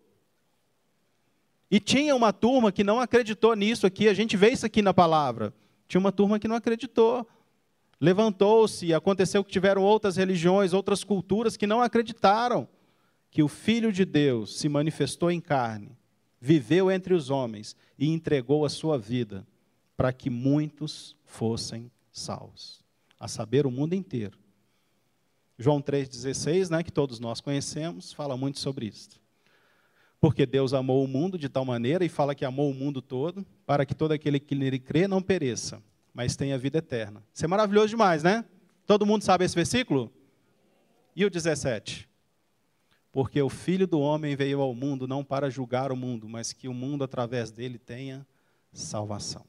E 1.70 1.80
tinha 1.80 2.14
uma 2.14 2.32
turma 2.32 2.70
que 2.70 2.84
não 2.84 3.00
acreditou 3.00 3.54
nisso 3.54 3.86
aqui, 3.86 4.08
a 4.08 4.14
gente 4.14 4.36
vê 4.36 4.50
isso 4.50 4.64
aqui 4.64 4.82
na 4.82 4.94
palavra. 4.94 5.52
Tinha 5.88 6.00
uma 6.00 6.12
turma 6.12 6.38
que 6.38 6.48
não 6.48 6.56
acreditou. 6.56 7.26
Levantou-se, 8.00 8.92
aconteceu 8.92 9.42
que 9.42 9.50
tiveram 9.50 9.82
outras 9.82 10.16
religiões, 10.16 10.72
outras 10.72 11.02
culturas 11.02 11.56
que 11.56 11.66
não 11.66 11.80
acreditaram 11.80 12.68
que 13.30 13.42
o 13.42 13.48
Filho 13.48 13.92
de 13.92 14.04
Deus 14.04 14.58
se 14.58 14.68
manifestou 14.68 15.30
em 15.30 15.40
carne, 15.40 15.96
viveu 16.40 16.90
entre 16.90 17.14
os 17.14 17.30
homens 17.30 17.76
e 17.98 18.08
entregou 18.08 18.64
a 18.64 18.68
sua 18.68 18.98
vida 18.98 19.46
para 19.96 20.12
que 20.12 20.30
muitos 20.30 21.16
fossem 21.24 21.90
salvos, 22.12 22.82
a 23.18 23.26
saber, 23.28 23.66
o 23.66 23.70
mundo 23.70 23.94
inteiro. 23.94 24.38
João 25.58 25.80
3,16, 25.80 26.70
né, 26.70 26.82
que 26.82 26.92
todos 26.92 27.18
nós 27.18 27.40
conhecemos, 27.40 28.12
fala 28.12 28.36
muito 28.36 28.58
sobre 28.58 28.86
isso. 28.86 29.20
Porque 30.20 30.46
Deus 30.46 30.72
amou 30.72 31.04
o 31.04 31.08
mundo 31.08 31.38
de 31.38 31.48
tal 31.48 31.64
maneira, 31.64 32.04
e 32.04 32.08
fala 32.08 32.34
que 32.34 32.44
amou 32.44 32.70
o 32.70 32.74
mundo 32.74 33.02
todo, 33.02 33.46
para 33.66 33.84
que 33.84 33.94
todo 33.94 34.12
aquele 34.12 34.40
que 34.40 34.54
nele 34.54 34.78
crê 34.78 35.06
não 35.06 35.20
pereça, 35.20 35.82
mas 36.12 36.36
tenha 36.36 36.58
vida 36.58 36.78
eterna. 36.78 37.22
Isso 37.32 37.44
é 37.44 37.48
maravilhoso 37.48 37.88
demais, 37.88 38.22
né? 38.22 38.44
Todo 38.86 39.04
mundo 39.04 39.22
sabe 39.22 39.44
esse 39.44 39.54
versículo? 39.54 40.10
E 41.14 41.24
o 41.24 41.30
17? 41.30 42.08
Porque 43.12 43.40
o 43.40 43.48
Filho 43.48 43.86
do 43.86 43.98
Homem 44.00 44.36
veio 44.36 44.60
ao 44.60 44.74
mundo 44.74 45.08
não 45.08 45.24
para 45.24 45.50
julgar 45.50 45.90
o 45.90 45.96
mundo, 45.96 46.28
mas 46.28 46.52
que 46.52 46.68
o 46.68 46.74
mundo 46.74 47.04
através 47.04 47.50
dele 47.50 47.78
tenha 47.78 48.26
salvação. 48.72 49.44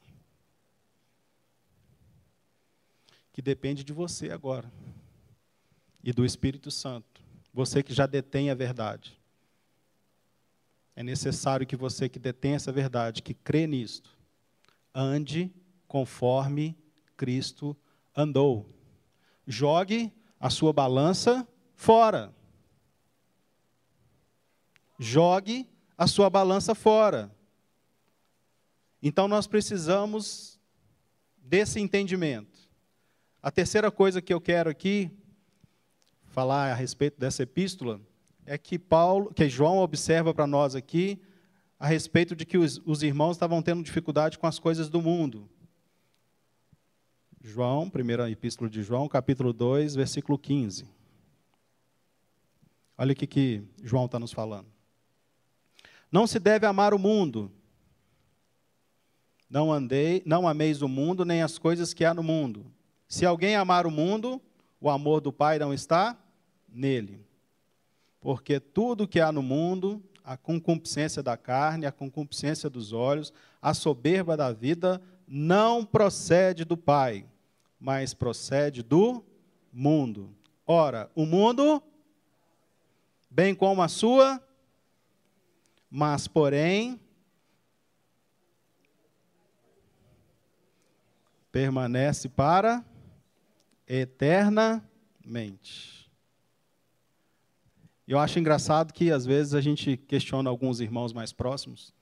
Que 3.31 3.41
depende 3.41 3.83
de 3.83 3.93
você 3.93 4.31
agora. 4.31 4.71
E 6.03 6.13
do 6.13 6.25
Espírito 6.25 6.71
Santo. 6.71 7.21
Você 7.53 7.83
que 7.83 7.93
já 7.93 8.05
detém 8.05 8.49
a 8.49 8.55
verdade 8.55 9.17
é 10.97 11.03
necessário 11.03 11.67
que 11.67 11.75
você 11.75 12.09
que 12.09 12.17
detém 12.17 12.55
essa 12.55 12.71
verdade, 12.71 13.21
que 13.21 13.35
crê 13.35 13.67
nisto, 13.67 14.17
ande 14.91 15.53
conforme 15.87 16.75
Cristo 17.15 17.77
andou. 18.15 18.67
Jogue 19.45 20.11
a 20.39 20.49
sua 20.49 20.73
balança 20.73 21.47
fora. 21.75 22.33
Jogue 24.97 25.69
a 25.95 26.07
sua 26.07 26.31
balança 26.31 26.73
fora. 26.73 27.31
Então 28.99 29.27
nós 29.27 29.45
precisamos 29.45 30.59
desse 31.37 31.79
entendimento. 31.79 32.59
A 33.39 33.51
terceira 33.51 33.91
coisa 33.91 34.19
que 34.19 34.33
eu 34.33 34.41
quero 34.41 34.67
aqui 34.67 35.11
falar 36.25 36.71
a 36.71 36.73
respeito 36.73 37.19
dessa 37.19 37.43
epístola 37.43 38.01
é 38.47 38.57
que 38.57 38.79
Paulo, 38.79 39.31
que 39.33 39.49
João 39.49 39.79
observa 39.79 40.33
para 40.33 40.47
nós 40.47 40.73
aqui 40.73 41.21
a 41.77 41.85
respeito 41.85 42.33
de 42.33 42.45
que 42.45 42.57
os, 42.57 42.81
os 42.85 43.03
irmãos 43.03 43.33
estavam 43.33 43.61
tendo 43.61 43.83
dificuldade 43.83 44.39
com 44.39 44.47
as 44.47 44.57
coisas 44.57 44.89
do 44.89 45.01
mundo. 45.01 45.49
João, 47.43 47.89
primeira 47.89 48.31
epístola 48.31 48.69
de 48.69 48.81
João, 48.81 49.07
capítulo 49.09 49.51
2, 49.51 49.95
versículo 49.95 50.39
15. 50.39 50.87
Olha 52.97 53.11
o 53.11 53.15
que, 53.15 53.27
que 53.27 53.63
João 53.83 54.05
está 54.05 54.17
nos 54.17 54.31
falando. 54.31 54.67
Não 56.09 56.25
se 56.25 56.39
deve 56.39 56.65
amar 56.65 56.93
o 56.93 56.99
mundo. 56.99 57.51
Não 59.49 59.71
andei, 59.71 60.23
não 60.25 60.47
ameis 60.47 60.81
o 60.81 60.87
mundo, 60.87 61.25
nem 61.25 61.41
as 61.41 61.57
coisas 61.57 61.93
que 61.93 62.05
há 62.05 62.13
no 62.13 62.23
mundo. 62.23 62.65
Se 63.09 63.25
alguém 63.25 63.55
amar 63.57 63.85
o 63.85 63.91
mundo, 63.91 64.41
o 64.79 64.89
amor 64.89 65.19
do 65.19 65.33
Pai 65.33 65.59
não 65.59 65.73
está 65.73 66.17
nele. 66.67 67.26
Porque 68.19 68.59
tudo 68.59 69.07
que 69.07 69.19
há 69.19 69.31
no 69.31 69.41
mundo, 69.41 70.03
a 70.23 70.35
concupiscência 70.35 71.23
da 71.23 71.37
carne, 71.37 71.85
a 71.85 71.91
concupiscência 71.91 72.69
dos 72.69 72.91
olhos, 72.91 73.31
a 73.61 73.73
soberba 73.73 74.35
da 74.35 74.51
vida, 74.51 75.01
não 75.27 75.85
procede 75.85 76.65
do 76.65 76.75
Pai, 76.75 77.25
mas 77.79 78.13
procede 78.13 78.83
do 78.83 79.23
mundo. 79.71 80.35
Ora, 80.65 81.09
o 81.15 81.25
mundo, 81.25 81.81
bem 83.29 83.55
como 83.55 83.81
a 83.81 83.87
sua, 83.87 84.41
mas 85.89 86.27
porém, 86.27 86.99
permanece 91.51 92.29
para 92.29 92.85
eternamente. 93.87 95.96
Eu 98.07 98.17
acho 98.17 98.39
engraçado 98.39 98.93
que, 98.93 99.11
às 99.11 99.25
vezes, 99.25 99.53
a 99.53 99.59
gente 99.59 99.97
questiona 99.97 100.49
alguns 100.49 100.79
irmãos 100.79 101.11
mais 101.11 101.33
próximos, 101.33 101.93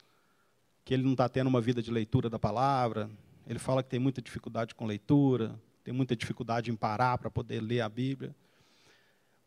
que 0.83 0.93
ele 0.93 1.01
não 1.01 1.13
está 1.13 1.27
tendo 1.27 1.47
uma 1.47 1.59
vida 1.59 1.81
de 1.81 1.89
leitura 1.89 2.29
da 2.29 2.37
palavra, 2.37 3.09
ele 3.47 3.57
fala 3.57 3.81
que 3.81 3.89
tem 3.89 3.99
muita 3.99 4.21
dificuldade 4.21 4.75
com 4.75 4.85
leitura, 4.85 5.59
tem 5.83 5.93
muita 5.93 6.15
dificuldade 6.15 6.69
em 6.69 6.75
parar 6.75 7.17
para 7.17 7.31
poder 7.31 7.59
ler 7.59 7.81
a 7.81 7.89
Bíblia. 7.89 8.35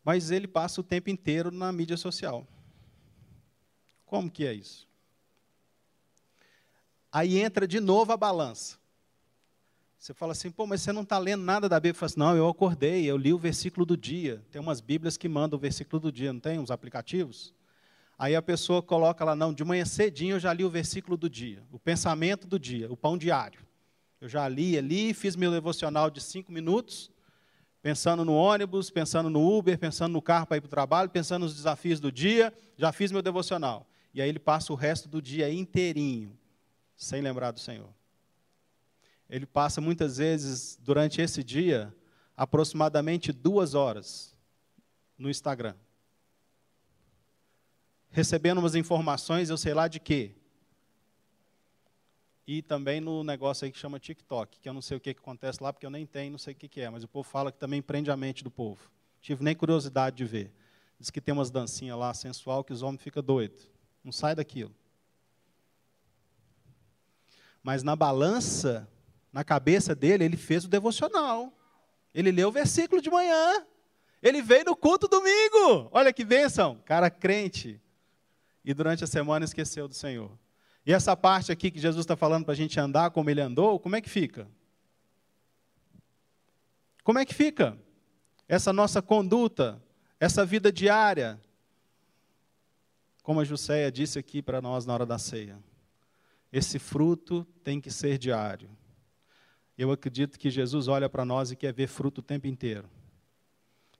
Mas 0.03 0.31
ele 0.31 0.47
passa 0.47 0.81
o 0.81 0.83
tempo 0.83 1.09
inteiro 1.09 1.51
na 1.51 1.71
mídia 1.71 1.95
social. 1.95 2.47
Como 4.05 4.29
que 4.29 4.45
é 4.45 4.53
isso? 4.53 4.87
Aí 7.11 7.37
entra 7.37 7.67
de 7.67 7.79
novo 7.79 8.11
a 8.11 8.17
balança. 8.17 8.78
Você 9.99 10.13
fala 10.13 10.31
assim, 10.31 10.49
pô, 10.49 10.65
mas 10.65 10.81
você 10.81 10.93
não 10.93 11.01
está 11.01 11.17
lendo 11.17 11.43
nada 11.43 11.67
da 11.67 11.77
Bíblia. 11.77 11.91
Eu 11.91 11.95
falo 11.95 12.07
assim, 12.07 12.19
não, 12.19 12.35
eu 12.35 12.47
acordei, 12.47 13.03
eu 13.05 13.17
li 13.17 13.33
o 13.33 13.37
versículo 13.37 13.85
do 13.85 13.97
dia. 13.97 14.41
Tem 14.49 14.61
umas 14.61 14.79
Bíblias 14.79 15.17
que 15.17 15.27
mandam 15.27 15.57
o 15.57 15.59
versículo 15.59 15.99
do 15.99 16.09
dia, 16.09 16.31
não 16.31 16.39
tem? 16.39 16.57
Uns 16.57 16.71
aplicativos? 16.71 17.53
Aí 18.17 18.33
a 18.33 18.41
pessoa 18.41 18.81
coloca 18.81 19.25
lá, 19.25 19.35
não, 19.35 19.53
de 19.53 19.61
manhã 19.63 19.83
cedinho 19.83 20.37
eu 20.37 20.39
já 20.39 20.53
li 20.53 20.63
o 20.63 20.69
versículo 20.69 21.17
do 21.17 21.29
dia, 21.29 21.63
o 21.69 21.77
pensamento 21.77 22.47
do 22.47 22.57
dia, 22.57 22.89
o 22.89 22.95
pão 22.95 23.17
diário. 23.17 23.59
Eu 24.21 24.29
já 24.29 24.47
li 24.47 24.77
ali, 24.77 25.13
fiz 25.13 25.35
meu 25.35 25.51
devocional 25.51 26.09
de 26.09 26.21
cinco 26.21 26.49
minutos, 26.49 27.11
pensando 27.81 28.23
no 28.23 28.33
ônibus, 28.33 28.89
pensando 28.89 29.29
no 29.29 29.57
Uber, 29.57 29.77
pensando 29.77 30.13
no 30.13 30.21
carro 30.21 30.47
para 30.47 30.57
ir 30.57 30.61
para 30.61 30.67
o 30.67 30.71
trabalho, 30.71 31.09
pensando 31.09 31.43
nos 31.43 31.53
desafios 31.53 31.99
do 31.99 32.09
dia, 32.09 32.53
já 32.77 32.93
fiz 32.93 33.11
meu 33.11 33.21
devocional. 33.21 33.85
E 34.13 34.21
aí 34.21 34.29
ele 34.29 34.39
passa 34.39 34.71
o 34.71 34.77
resto 34.77 35.09
do 35.09 35.21
dia 35.21 35.51
inteirinho, 35.51 36.37
sem 36.95 37.21
lembrar 37.21 37.51
do 37.51 37.59
Senhor 37.59 37.98
ele 39.29 39.45
passa 39.45 39.79
muitas 39.79 40.17
vezes, 40.17 40.77
durante 40.81 41.21
esse 41.21 41.43
dia, 41.43 41.95
aproximadamente 42.35 43.31
duas 43.31 43.75
horas 43.75 44.35
no 45.17 45.29
Instagram. 45.29 45.75
Recebendo 48.09 48.57
umas 48.57 48.73
informações, 48.73 49.49
eu 49.49 49.57
sei 49.57 49.73
lá 49.73 49.87
de 49.87 49.99
quê. 49.99 50.33
E 52.47 52.63
também 52.63 52.99
no 52.99 53.23
negócio 53.23 53.65
aí 53.65 53.71
que 53.71 53.77
chama 53.77 53.99
TikTok, 53.99 54.59
que 54.59 54.67
eu 54.67 54.73
não 54.73 54.81
sei 54.81 54.97
o 54.97 54.99
que, 54.99 55.13
que 55.13 55.19
acontece 55.19 55.61
lá, 55.61 55.71
porque 55.71 55.85
eu 55.85 55.91
nem 55.91 56.07
tenho, 56.07 56.31
não 56.31 56.39
sei 56.39 56.53
o 56.53 56.57
que, 56.57 56.67
que 56.67 56.81
é, 56.81 56.89
mas 56.89 57.03
o 57.03 57.07
povo 57.07 57.29
fala 57.29 57.51
que 57.51 57.59
também 57.59 57.79
prende 57.79 58.09
a 58.09 58.17
mente 58.17 58.43
do 58.43 58.49
povo. 58.49 58.89
Tive 59.21 59.43
nem 59.43 59.55
curiosidade 59.55 60.15
de 60.15 60.25
ver. 60.25 60.51
Diz 60.99 61.11
que 61.11 61.21
tem 61.21 61.33
umas 61.33 61.51
dancinhas 61.51 61.99
lá 61.99 62.11
sensual 62.15 62.63
que 62.63 62.73
os 62.73 62.81
homens 62.81 63.03
ficam 63.03 63.21
doidos. 63.21 63.69
Não 64.03 64.11
sai 64.11 64.33
daquilo. 64.33 64.73
Mas 67.61 67.83
na 67.83 67.95
balança 67.95 68.89
na 69.31 69.43
cabeça 69.43 69.93
dele, 69.93 70.23
ele 70.23 70.37
fez 70.37 70.65
o 70.65 70.67
devocional. 70.67 71.53
Ele 72.13 72.31
leu 72.31 72.49
o 72.49 72.51
versículo 72.51 73.01
de 73.01 73.09
manhã. 73.09 73.65
Ele 74.21 74.41
veio 74.41 74.65
no 74.65 74.75
culto 74.75 75.07
domingo. 75.07 75.89
Olha 75.91 76.11
que 76.11 76.25
bênção. 76.25 76.81
Cara 76.85 77.09
crente. 77.09 77.79
E 78.65 78.73
durante 78.73 79.03
a 79.03 79.07
semana 79.07 79.45
esqueceu 79.45 79.87
do 79.87 79.93
Senhor. 79.93 80.31
E 80.85 80.93
essa 80.93 81.15
parte 81.15 81.51
aqui 81.51 81.69
que 81.69 81.79
Jesus 81.79 82.03
está 82.03 82.15
falando 82.15 82.45
para 82.45 82.53
a 82.53 82.57
gente 82.57 82.79
andar 82.79 83.11
como 83.11 83.29
ele 83.29 83.41
andou, 83.41 83.79
como 83.79 83.95
é 83.95 84.01
que 84.01 84.09
fica? 84.09 84.47
Como 87.03 87.19
é 87.19 87.25
que 87.25 87.33
fica? 87.33 87.77
Essa 88.47 88.73
nossa 88.73 89.01
conduta, 89.01 89.81
essa 90.19 90.45
vida 90.45 90.71
diária. 90.71 91.39
Como 93.21 93.39
a 93.39 93.43
Jusceia 93.43 93.91
disse 93.91 94.17
aqui 94.17 94.41
para 94.41 94.61
nós 94.61 94.85
na 94.85 94.93
hora 94.93 95.05
da 95.05 95.19
ceia. 95.19 95.59
Esse 96.51 96.79
fruto 96.79 97.45
tem 97.63 97.79
que 97.79 97.91
ser 97.91 98.17
diário. 98.17 98.69
Eu 99.79 99.93
acredito 99.93 100.37
que 100.37 100.49
Jesus 100.49 100.89
olha 100.89 101.07
para 101.07 101.23
nós 101.23 101.51
e 101.51 101.55
quer 101.55 101.71
ver 101.71 101.87
fruto 101.87 102.19
o 102.19 102.21
tempo 102.21 102.47
inteiro. 102.47 102.89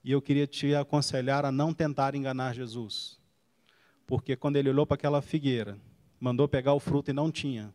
E 0.03 0.11
eu 0.11 0.21
queria 0.21 0.45
te 0.45 0.75
aconselhar 0.75 1.45
a 1.45 1.53
não 1.53 1.73
tentar 1.73 2.15
enganar 2.15 2.53
Jesus. 2.53 3.17
Porque 4.05 4.35
quando 4.35 4.57
ele 4.57 4.69
olhou 4.69 4.85
para 4.85 4.95
aquela 4.95 5.21
figueira, 5.21 5.79
mandou 6.19 6.49
pegar 6.49 6.73
o 6.73 6.81
fruto 6.81 7.11
e 7.11 7.13
não 7.13 7.31
tinha, 7.31 7.73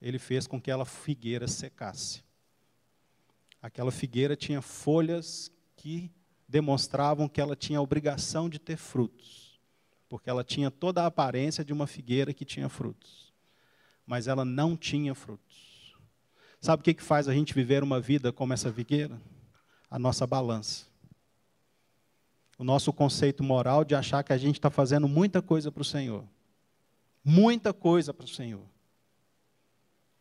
ele 0.00 0.20
fez 0.20 0.46
com 0.46 0.60
que 0.60 0.70
aquela 0.70 0.84
figueira 0.84 1.48
secasse. 1.48 2.22
Aquela 3.60 3.90
figueira 3.90 4.36
tinha 4.36 4.62
folhas 4.62 5.50
que 5.74 6.12
demonstravam 6.46 7.28
que 7.28 7.40
ela 7.40 7.56
tinha 7.56 7.80
a 7.80 7.82
obrigação 7.82 8.48
de 8.48 8.60
ter 8.60 8.76
frutos, 8.76 9.58
porque 10.08 10.30
ela 10.30 10.44
tinha 10.44 10.70
toda 10.70 11.02
a 11.02 11.06
aparência 11.06 11.64
de 11.64 11.72
uma 11.72 11.88
figueira 11.88 12.32
que 12.32 12.44
tinha 12.44 12.68
frutos, 12.68 13.34
mas 14.06 14.28
ela 14.28 14.44
não 14.44 14.76
tinha 14.76 15.12
frutos. 15.12 15.51
Sabe 16.62 16.80
o 16.80 16.84
que, 16.84 16.94
que 16.94 17.02
faz 17.02 17.28
a 17.28 17.34
gente 17.34 17.52
viver 17.52 17.82
uma 17.82 18.00
vida 18.00 18.32
como 18.32 18.52
essa 18.52 18.72
figueira? 18.72 19.20
A 19.90 19.98
nossa 19.98 20.24
balança. 20.28 20.86
O 22.56 22.62
nosso 22.62 22.92
conceito 22.92 23.42
moral 23.42 23.84
de 23.84 23.96
achar 23.96 24.22
que 24.22 24.32
a 24.32 24.38
gente 24.38 24.60
está 24.60 24.70
fazendo 24.70 25.08
muita 25.08 25.42
coisa 25.42 25.72
para 25.72 25.80
o 25.80 25.84
Senhor. 25.84 26.22
Muita 27.24 27.72
coisa 27.72 28.14
para 28.14 28.26
o 28.26 28.28
Senhor. 28.28 28.62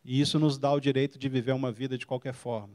E 0.04 0.20
isso 0.20 0.40
nos 0.40 0.58
dá 0.58 0.74
o 0.74 0.80
direito 0.80 1.20
de 1.20 1.30
viver 1.30 1.52
uma 1.52 1.72
vida 1.72 1.96
de 1.96 2.08
qualquer 2.08 2.34
forma, 2.34 2.74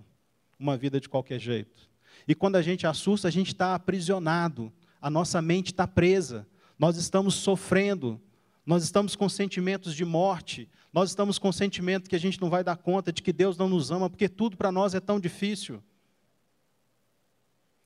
uma 0.57 0.77
vida 0.77 1.01
de 1.01 1.09
qualquer 1.09 1.41
jeito. 1.41 1.91
E 2.29 2.37
quando 2.37 2.55
a 2.55 2.63
gente 2.63 2.87
assusta, 2.87 3.27
a 3.27 3.33
gente 3.33 3.49
está 3.49 3.75
aprisionado, 3.75 4.73
a 5.03 5.11
nossa 5.11 5.43
mente 5.43 5.73
está 5.73 5.89
presa, 5.89 6.47
nós 6.79 6.97
estamos 6.97 7.35
sofrendo, 7.35 8.21
nós 8.65 8.85
estamos 8.85 9.17
com 9.17 9.29
sentimentos 9.29 9.93
de 9.93 10.05
morte, 10.05 10.69
nós 10.97 11.11
estamos 11.11 11.39
com 11.39 11.51
o 11.51 11.53
sentimento 11.53 12.09
que 12.09 12.17
a 12.17 12.19
gente 12.19 12.41
não 12.41 12.49
vai 12.49 12.65
dar 12.65 12.75
conta 12.75 13.13
de 13.13 13.23
que 13.23 13.31
Deus 13.31 13.59
não 13.59 13.69
nos 13.69 13.91
ama, 13.91 14.09
porque 14.09 14.31
tudo 14.31 14.57
para 14.57 14.73
nós 14.73 14.95
é 14.95 14.99
tão 14.99 15.21
difícil. 15.21 15.83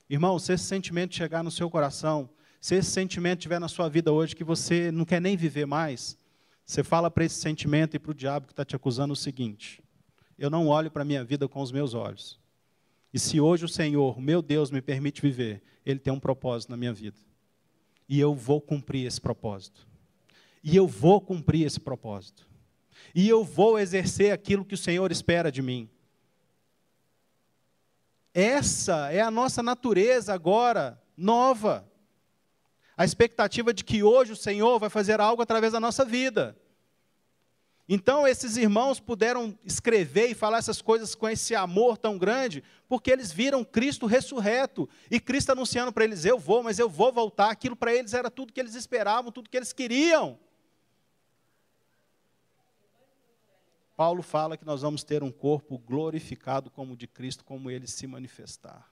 Irmão, 0.08 0.38
se 0.38 0.52
esse 0.52 0.62
sentimento 0.62 1.16
chegar 1.16 1.42
no 1.42 1.50
seu 1.50 1.68
coração, 1.68 2.30
se 2.60 2.76
esse 2.76 2.88
sentimento 2.88 3.40
estiver 3.40 3.58
na 3.58 3.66
sua 3.66 3.88
vida 3.88 4.12
hoje 4.12 4.36
que 4.36 4.44
você 4.44 4.92
não 4.92 5.04
quer 5.04 5.20
nem 5.20 5.36
viver 5.36 5.66
mais, 5.66 6.16
você 6.64 6.84
fala 6.84 7.10
para 7.10 7.24
esse 7.24 7.34
sentimento 7.34 7.96
e 7.96 7.98
para 7.98 8.12
o 8.12 8.14
diabo 8.14 8.46
que 8.46 8.52
está 8.52 8.64
te 8.64 8.76
acusando 8.76 9.12
o 9.12 9.16
seguinte: 9.16 9.82
eu 10.38 10.48
não 10.48 10.68
olho 10.68 10.88
para 10.88 11.02
a 11.02 11.04
minha 11.04 11.24
vida 11.24 11.48
com 11.48 11.60
os 11.60 11.72
meus 11.72 11.94
olhos. 11.94 12.38
E 13.12 13.18
se 13.18 13.40
hoje 13.40 13.64
o 13.64 13.68
Senhor, 13.68 14.20
meu 14.20 14.40
Deus, 14.40 14.70
me 14.70 14.80
permite 14.80 15.20
viver, 15.20 15.64
Ele 15.84 15.98
tem 15.98 16.12
um 16.12 16.20
propósito 16.20 16.70
na 16.70 16.76
minha 16.76 16.92
vida. 16.92 17.18
E 18.08 18.20
eu 18.20 18.36
vou 18.36 18.60
cumprir 18.60 19.04
esse 19.04 19.20
propósito. 19.20 19.84
E 20.62 20.76
eu 20.76 20.86
vou 20.86 21.20
cumprir 21.20 21.66
esse 21.66 21.80
propósito 21.80 22.48
e 23.14 23.28
eu 23.28 23.44
vou 23.44 23.78
exercer 23.78 24.32
aquilo 24.32 24.64
que 24.64 24.74
o 24.74 24.78
Senhor 24.78 25.10
espera 25.10 25.50
de 25.50 25.62
mim. 25.62 25.88
Essa 28.32 29.10
é 29.12 29.20
a 29.20 29.30
nossa 29.30 29.62
natureza 29.62 30.32
agora, 30.32 31.00
nova. 31.16 31.88
A 32.96 33.04
expectativa 33.04 33.74
de 33.74 33.84
que 33.84 34.02
hoje 34.02 34.32
o 34.32 34.36
Senhor 34.36 34.78
vai 34.78 34.90
fazer 34.90 35.20
algo 35.20 35.42
através 35.42 35.72
da 35.72 35.80
nossa 35.80 36.04
vida. 36.04 36.56
Então, 37.92 38.24
esses 38.24 38.56
irmãos 38.56 39.00
puderam 39.00 39.58
escrever 39.64 40.28
e 40.28 40.34
falar 40.34 40.58
essas 40.58 40.80
coisas 40.80 41.12
com 41.12 41.28
esse 41.28 41.56
amor 41.56 41.98
tão 41.98 42.16
grande, 42.16 42.62
porque 42.88 43.10
eles 43.10 43.32
viram 43.32 43.64
Cristo 43.64 44.06
ressurreto 44.06 44.88
e 45.10 45.18
Cristo 45.18 45.50
anunciando 45.50 45.92
para 45.92 46.04
eles: 46.04 46.24
Eu 46.24 46.38
vou, 46.38 46.62
mas 46.62 46.78
eu 46.78 46.88
vou 46.88 47.12
voltar. 47.12 47.50
Aquilo 47.50 47.74
para 47.74 47.92
eles 47.92 48.14
era 48.14 48.30
tudo 48.30 48.52
que 48.52 48.60
eles 48.60 48.76
esperavam, 48.76 49.32
tudo 49.32 49.50
que 49.50 49.56
eles 49.56 49.72
queriam. 49.72 50.38
Paulo 54.00 54.22
fala 54.22 54.56
que 54.56 54.64
nós 54.64 54.80
vamos 54.80 55.04
ter 55.04 55.22
um 55.22 55.30
corpo 55.30 55.76
glorificado 55.76 56.70
como 56.70 56.94
o 56.94 56.96
de 56.96 57.06
Cristo, 57.06 57.44
como 57.44 57.70
ele 57.70 57.86
se 57.86 58.06
manifestar. 58.06 58.90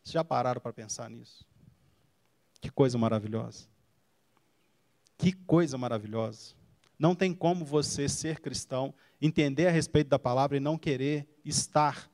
Vocês 0.00 0.12
já 0.12 0.22
pararam 0.22 0.60
para 0.60 0.72
pensar 0.72 1.10
nisso? 1.10 1.44
Que 2.60 2.70
coisa 2.70 2.96
maravilhosa. 2.96 3.66
Que 5.18 5.32
coisa 5.32 5.76
maravilhosa. 5.76 6.54
Não 6.96 7.12
tem 7.12 7.34
como 7.34 7.64
você 7.64 8.08
ser 8.08 8.38
cristão, 8.38 8.94
entender 9.20 9.66
a 9.66 9.72
respeito 9.72 10.06
da 10.06 10.18
palavra 10.18 10.56
e 10.56 10.60
não 10.60 10.78
querer 10.78 11.28
estar 11.44 12.08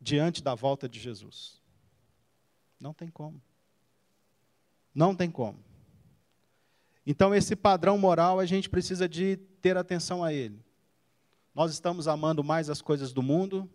diante 0.00 0.40
da 0.40 0.54
volta 0.54 0.88
de 0.88 1.00
Jesus. 1.00 1.60
Não 2.78 2.94
tem 2.94 3.08
como. 3.08 3.42
Não 4.94 5.16
tem 5.16 5.32
como. 5.32 5.58
Então, 7.06 7.34
esse 7.34 7.54
padrão 7.54 7.98
moral, 7.98 8.40
a 8.40 8.46
gente 8.46 8.68
precisa 8.68 9.08
de 9.08 9.36
ter 9.60 9.76
atenção 9.76 10.24
a 10.24 10.32
ele. 10.32 10.58
Nós 11.54 11.72
estamos 11.72 12.08
amando 12.08 12.42
mais 12.42 12.68
as 12.70 12.80
coisas 12.80 13.12
do 13.12 13.22
mundo 13.22 13.68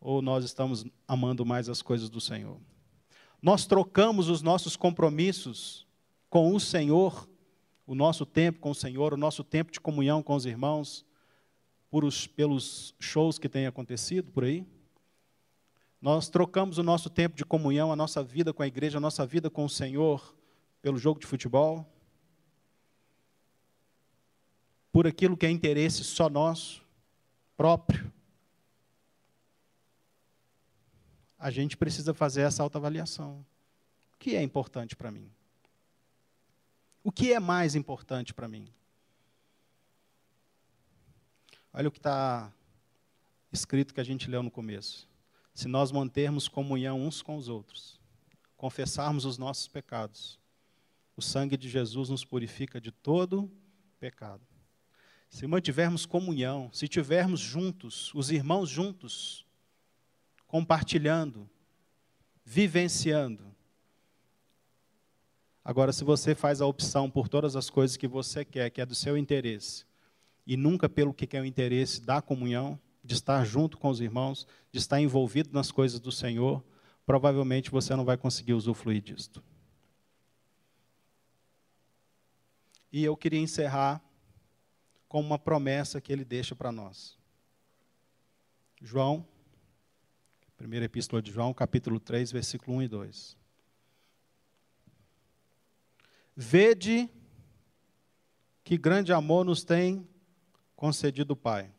ou 0.00 0.20
nós 0.20 0.44
estamos 0.44 0.84
amando 1.06 1.46
mais 1.46 1.68
as 1.68 1.80
coisas 1.80 2.10
do 2.10 2.20
Senhor? 2.20 2.58
Nós 3.40 3.64
trocamos 3.66 4.28
os 4.28 4.42
nossos 4.42 4.76
compromissos 4.76 5.86
com 6.28 6.54
o 6.54 6.60
Senhor, 6.60 7.28
o 7.86 7.94
nosso 7.94 8.26
tempo 8.26 8.58
com 8.58 8.70
o 8.70 8.74
Senhor, 8.74 9.14
o 9.14 9.16
nosso 9.16 9.44
tempo 9.44 9.70
de 9.70 9.80
comunhão 9.80 10.22
com 10.22 10.34
os 10.34 10.44
irmãos, 10.44 11.06
os, 11.90 12.26
pelos 12.26 12.94
shows 12.98 13.38
que 13.38 13.48
têm 13.48 13.66
acontecido 13.66 14.30
por 14.32 14.44
aí? 14.44 14.66
Nós 16.00 16.28
trocamos 16.28 16.78
o 16.78 16.82
nosso 16.82 17.08
tempo 17.08 17.36
de 17.36 17.44
comunhão, 17.44 17.92
a 17.92 17.96
nossa 17.96 18.24
vida 18.24 18.52
com 18.52 18.62
a 18.62 18.66
igreja, 18.66 18.98
a 18.98 19.00
nossa 19.00 19.24
vida 19.24 19.48
com 19.48 19.64
o 19.64 19.70
Senhor, 19.70 20.34
pelo 20.82 20.98
jogo 20.98 21.20
de 21.20 21.26
futebol, 21.26 21.86
por 24.90 25.06
aquilo 25.06 25.36
que 25.36 25.46
é 25.46 25.50
interesse 25.50 26.04
só 26.04 26.28
nosso, 26.28 26.84
próprio. 27.56 28.12
A 31.38 31.50
gente 31.50 31.76
precisa 31.76 32.12
fazer 32.12 32.42
essa 32.42 32.62
autoavaliação. 32.62 33.44
O 34.14 34.18
que 34.18 34.36
é 34.36 34.42
importante 34.42 34.94
para 34.94 35.10
mim? 35.10 35.30
O 37.02 37.10
que 37.10 37.32
é 37.32 37.40
mais 37.40 37.74
importante 37.74 38.34
para 38.34 38.46
mim? 38.46 38.68
Olha 41.72 41.88
o 41.88 41.92
que 41.92 41.98
está 41.98 42.52
escrito 43.50 43.94
que 43.94 44.00
a 44.00 44.04
gente 44.04 44.30
leu 44.30 44.42
no 44.42 44.50
começo. 44.50 45.08
Se 45.54 45.66
nós 45.66 45.90
mantermos 45.90 46.48
comunhão 46.48 47.00
uns 47.00 47.22
com 47.22 47.36
os 47.36 47.48
outros, 47.48 48.00
confessarmos 48.56 49.24
os 49.24 49.38
nossos 49.38 49.66
pecados, 49.66 50.38
o 51.22 51.24
sangue 51.24 51.56
de 51.56 51.68
Jesus 51.68 52.08
nos 52.08 52.24
purifica 52.24 52.80
de 52.80 52.90
todo 52.90 53.48
pecado. 54.00 54.44
se 55.30 55.46
mantivermos 55.46 56.04
comunhão, 56.04 56.68
se 56.74 56.86
tivermos 56.86 57.40
juntos, 57.40 58.12
os 58.12 58.30
irmãos 58.30 58.68
juntos, 58.68 59.46
compartilhando, 60.46 61.48
vivenciando. 62.44 63.54
Agora, 65.64 65.90
se 65.90 66.04
você 66.04 66.34
faz 66.34 66.60
a 66.60 66.66
opção 66.66 67.08
por 67.08 67.28
todas 67.28 67.56
as 67.56 67.70
coisas 67.70 67.96
que 67.96 68.06
você 68.06 68.44
quer, 68.44 68.68
que 68.68 68.82
é 68.82 68.84
do 68.84 68.94
seu 68.94 69.16
interesse, 69.16 69.86
e 70.46 70.54
nunca 70.54 70.86
pelo 70.86 71.14
que 71.14 71.34
é 71.34 71.40
o 71.40 71.46
interesse 71.46 72.02
da 72.02 72.20
comunhão, 72.20 72.78
de 73.02 73.14
estar 73.14 73.42
junto 73.46 73.78
com 73.78 73.88
os 73.88 74.02
irmãos, 74.02 74.46
de 74.70 74.78
estar 74.78 75.00
envolvido 75.00 75.48
nas 75.52 75.70
coisas 75.70 75.98
do 75.98 76.12
Senhor, 76.12 76.62
provavelmente 77.06 77.70
você 77.70 77.96
não 77.96 78.04
vai 78.04 78.18
conseguir 78.18 78.52
usufruir 78.52 79.00
disto. 79.00 79.42
E 82.92 83.02
eu 83.02 83.16
queria 83.16 83.40
encerrar 83.40 84.02
com 85.08 85.20
uma 85.20 85.38
promessa 85.38 86.00
que 86.00 86.12
ele 86.12 86.24
deixa 86.24 86.54
para 86.54 86.70
nós. 86.70 87.18
João, 88.82 89.26
primeira 90.56 90.84
epístola 90.84 91.22
de 91.22 91.32
João, 91.32 91.54
capítulo 91.54 91.98
3, 91.98 92.30
versículo 92.30 92.76
1 92.76 92.82
e 92.82 92.88
2. 92.88 93.36
Vede 96.36 97.10
que 98.62 98.76
grande 98.76 99.12
amor 99.12 99.44
nos 99.44 99.64
tem 99.64 100.06
concedido 100.76 101.32
o 101.32 101.36
Pai, 101.36 101.72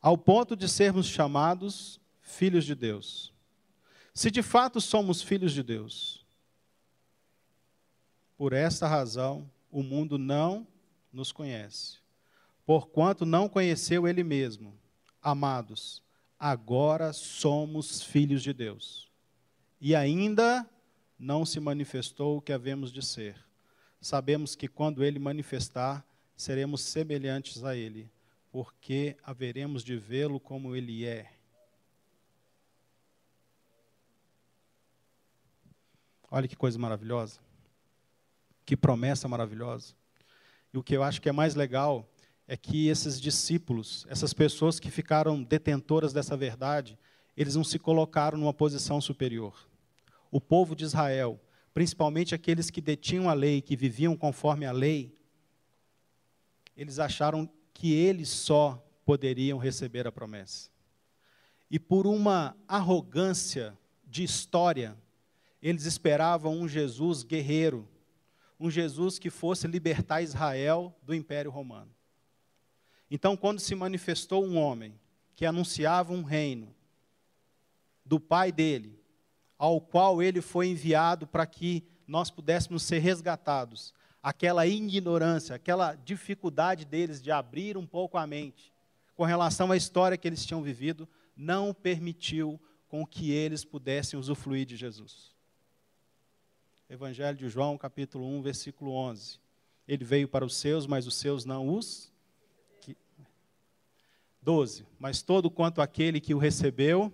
ao 0.00 0.16
ponto 0.16 0.54
de 0.54 0.68
sermos 0.68 1.06
chamados 1.06 2.00
filhos 2.20 2.64
de 2.64 2.74
Deus. 2.74 3.32
Se 4.14 4.30
de 4.30 4.42
fato 4.42 4.80
somos 4.80 5.22
filhos 5.22 5.52
de 5.52 5.62
Deus, 5.62 6.26
por 8.36 8.52
esta 8.52 8.86
razão 8.86 9.50
o 9.78 9.82
mundo 9.84 10.18
não 10.18 10.66
nos 11.12 11.30
conhece, 11.30 11.98
porquanto 12.66 13.24
não 13.24 13.48
conheceu 13.48 14.08
Ele 14.08 14.24
mesmo. 14.24 14.76
Amados, 15.22 16.02
agora 16.36 17.12
somos 17.12 18.02
filhos 18.02 18.42
de 18.42 18.52
Deus. 18.52 19.08
E 19.80 19.94
ainda 19.94 20.68
não 21.16 21.46
se 21.46 21.60
manifestou 21.60 22.36
o 22.38 22.42
que 22.42 22.52
havemos 22.52 22.92
de 22.92 23.06
ser. 23.06 23.36
Sabemos 24.00 24.56
que 24.56 24.66
quando 24.66 25.04
ele 25.04 25.20
manifestar, 25.20 26.04
seremos 26.36 26.80
semelhantes 26.80 27.62
a 27.62 27.76
ele, 27.76 28.10
porque 28.50 29.16
haveremos 29.22 29.84
de 29.84 29.96
vê-lo 29.96 30.40
como 30.40 30.74
ele 30.74 31.04
é. 31.04 31.32
Olha 36.28 36.48
que 36.48 36.56
coisa 36.56 36.78
maravilhosa. 36.78 37.47
Que 38.68 38.76
promessa 38.76 39.26
maravilhosa. 39.26 39.94
E 40.74 40.76
o 40.76 40.82
que 40.82 40.94
eu 40.94 41.02
acho 41.02 41.22
que 41.22 41.28
é 41.30 41.32
mais 41.32 41.54
legal 41.54 42.06
é 42.46 42.54
que 42.54 42.88
esses 42.88 43.18
discípulos, 43.18 44.06
essas 44.10 44.34
pessoas 44.34 44.78
que 44.78 44.90
ficaram 44.90 45.42
detentoras 45.42 46.12
dessa 46.12 46.36
verdade, 46.36 46.98
eles 47.34 47.56
não 47.56 47.64
se 47.64 47.78
colocaram 47.78 48.36
numa 48.36 48.52
posição 48.52 49.00
superior 49.00 49.66
o 50.30 50.38
povo 50.38 50.76
de 50.76 50.84
Israel, 50.84 51.40
principalmente 51.72 52.34
aqueles 52.34 52.68
que 52.68 52.82
detinham 52.82 53.30
a 53.30 53.32
lei, 53.32 53.62
que 53.62 53.74
viviam 53.74 54.14
conforme 54.14 54.66
a 54.66 54.72
lei, 54.72 55.14
eles 56.76 56.98
acharam 56.98 57.48
que 57.72 57.94
eles 57.94 58.28
só 58.28 58.86
poderiam 59.02 59.56
receber 59.56 60.06
a 60.06 60.12
promessa. 60.12 60.68
E 61.70 61.78
por 61.78 62.06
uma 62.06 62.54
arrogância 62.68 63.74
de 64.04 64.22
história, 64.22 64.94
eles 65.62 65.86
esperavam 65.86 66.52
um 66.52 66.68
Jesus 66.68 67.22
guerreiro, 67.22 67.88
um 68.58 68.70
Jesus 68.70 69.18
que 69.18 69.30
fosse 69.30 69.66
libertar 69.66 70.22
Israel 70.22 70.94
do 71.02 71.14
Império 71.14 71.50
Romano. 71.50 71.90
Então, 73.10 73.36
quando 73.36 73.60
se 73.60 73.74
manifestou 73.74 74.44
um 74.44 74.56
homem 74.56 74.98
que 75.34 75.46
anunciava 75.46 76.12
um 76.12 76.22
reino 76.22 76.74
do 78.04 78.18
pai 78.18 78.50
dele, 78.50 78.98
ao 79.58 79.80
qual 79.80 80.22
ele 80.22 80.40
foi 80.40 80.68
enviado 80.68 81.26
para 81.26 81.44
que 81.44 81.84
nós 82.06 82.30
pudéssemos 82.30 82.82
ser 82.82 83.00
resgatados. 83.00 83.92
Aquela 84.22 84.66
ignorância, 84.66 85.56
aquela 85.56 85.94
dificuldade 85.94 86.84
deles 86.84 87.20
de 87.20 87.30
abrir 87.30 87.76
um 87.76 87.86
pouco 87.86 88.16
a 88.16 88.26
mente 88.26 88.72
com 89.14 89.24
relação 89.24 89.72
à 89.72 89.76
história 89.76 90.16
que 90.16 90.28
eles 90.28 90.46
tinham 90.46 90.62
vivido, 90.62 91.08
não 91.36 91.74
permitiu 91.74 92.60
com 92.86 93.04
que 93.04 93.32
eles 93.32 93.64
pudessem 93.64 94.18
usufruir 94.18 94.64
de 94.64 94.76
Jesus. 94.76 95.36
Evangelho 96.88 97.36
de 97.36 97.48
João, 97.50 97.76
capítulo 97.76 98.26
1, 98.38 98.40
versículo 98.40 98.92
11. 98.92 99.38
Ele 99.86 100.04
veio 100.04 100.26
para 100.26 100.44
os 100.44 100.56
seus, 100.56 100.86
mas 100.86 101.06
os 101.06 101.14
seus 101.14 101.44
não 101.44 101.68
os. 101.68 102.10
12. 104.40 104.86
Mas 104.98 105.20
todo 105.20 105.50
quanto 105.50 105.82
aquele 105.82 106.18
que 106.18 106.32
o 106.32 106.38
recebeu, 106.38 107.12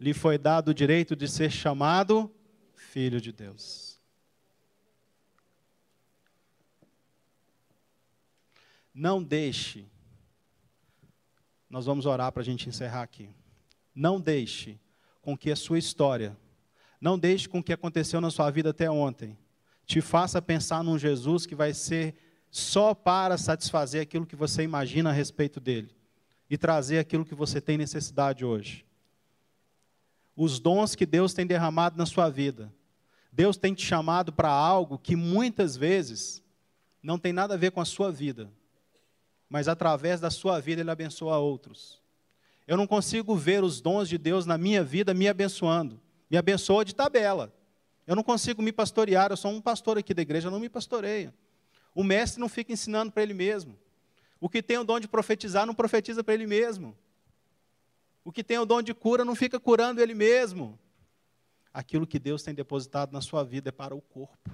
lhe 0.00 0.12
foi 0.12 0.36
dado 0.36 0.70
o 0.70 0.74
direito 0.74 1.14
de 1.14 1.28
ser 1.28 1.50
chamado 1.50 2.28
filho 2.74 3.20
de 3.20 3.30
Deus. 3.30 4.00
Não 8.92 9.22
deixe, 9.22 9.86
nós 11.70 11.86
vamos 11.86 12.04
orar 12.04 12.32
para 12.32 12.42
a 12.42 12.44
gente 12.44 12.68
encerrar 12.68 13.02
aqui. 13.02 13.30
Não 13.94 14.20
deixe 14.20 14.78
com 15.20 15.38
que 15.38 15.50
a 15.50 15.56
sua 15.56 15.78
história, 15.78 16.36
não 17.02 17.18
deixe 17.18 17.46
com 17.46 17.58
o 17.58 17.62
que 17.62 17.74
aconteceu 17.74 18.18
na 18.18 18.30
sua 18.30 18.48
vida 18.50 18.70
até 18.70 18.90
ontem, 18.90 19.36
te 19.84 20.00
faça 20.00 20.40
pensar 20.40 20.82
num 20.82 20.96
Jesus 20.96 21.44
que 21.44 21.54
vai 21.54 21.74
ser 21.74 22.14
só 22.50 22.94
para 22.94 23.36
satisfazer 23.36 24.00
aquilo 24.00 24.24
que 24.24 24.36
você 24.36 24.62
imagina 24.62 25.10
a 25.10 25.12
respeito 25.12 25.60
dele 25.60 25.94
e 26.48 26.56
trazer 26.56 26.98
aquilo 26.98 27.26
que 27.26 27.34
você 27.34 27.60
tem 27.60 27.76
necessidade 27.76 28.42
hoje 28.42 28.86
os 30.36 30.58
dons 30.58 30.94
que 30.94 31.06
Deus 31.06 31.34
tem 31.34 31.46
derramado 31.46 31.96
na 31.96 32.06
sua 32.06 32.28
vida. 32.28 32.72
Deus 33.30 33.56
tem 33.56 33.74
te 33.74 33.84
chamado 33.84 34.32
para 34.32 34.50
algo 34.50 34.98
que 34.98 35.16
muitas 35.16 35.76
vezes 35.76 36.42
não 37.02 37.18
tem 37.18 37.32
nada 37.32 37.54
a 37.54 37.56
ver 37.56 37.70
com 37.70 37.80
a 37.80 37.84
sua 37.84 38.10
vida, 38.10 38.50
mas 39.48 39.68
através 39.68 40.20
da 40.20 40.30
sua 40.30 40.60
vida 40.60 40.80
Ele 40.80 40.90
abençoa 40.90 41.38
outros. 41.38 42.00
Eu 42.66 42.76
não 42.76 42.86
consigo 42.86 43.34
ver 43.34 43.64
os 43.64 43.80
dons 43.80 44.08
de 44.08 44.16
Deus 44.16 44.46
na 44.46 44.56
minha 44.56 44.84
vida 44.84 45.12
me 45.12 45.28
abençoando. 45.28 46.00
Me 46.32 46.38
abençoa 46.38 46.82
de 46.82 46.94
tabela. 46.94 47.52
Eu 48.06 48.16
não 48.16 48.22
consigo 48.22 48.62
me 48.62 48.72
pastorear, 48.72 49.30
eu 49.30 49.36
sou 49.36 49.50
um 49.50 49.60
pastor 49.60 49.98
aqui 49.98 50.14
da 50.14 50.22
igreja, 50.22 50.50
não 50.50 50.58
me 50.58 50.70
pastoreia. 50.70 51.34
O 51.94 52.02
mestre 52.02 52.40
não 52.40 52.48
fica 52.48 52.72
ensinando 52.72 53.12
para 53.12 53.22
ele 53.22 53.34
mesmo. 53.34 53.78
O 54.40 54.48
que 54.48 54.62
tem 54.62 54.78
o 54.78 54.82
dom 54.82 54.98
de 54.98 55.06
profetizar 55.06 55.66
não 55.66 55.74
profetiza 55.74 56.24
para 56.24 56.32
ele 56.32 56.46
mesmo. 56.46 56.96
O 58.24 58.32
que 58.32 58.42
tem 58.42 58.58
o 58.58 58.64
dom 58.64 58.80
de 58.80 58.94
cura 58.94 59.26
não 59.26 59.34
fica 59.34 59.60
curando 59.60 60.00
ele 60.00 60.14
mesmo. 60.14 60.78
Aquilo 61.70 62.06
que 62.06 62.18
Deus 62.18 62.42
tem 62.42 62.54
depositado 62.54 63.12
na 63.12 63.20
sua 63.20 63.44
vida 63.44 63.68
é 63.68 63.72
para 63.72 63.94
o 63.94 64.00
corpo. 64.00 64.50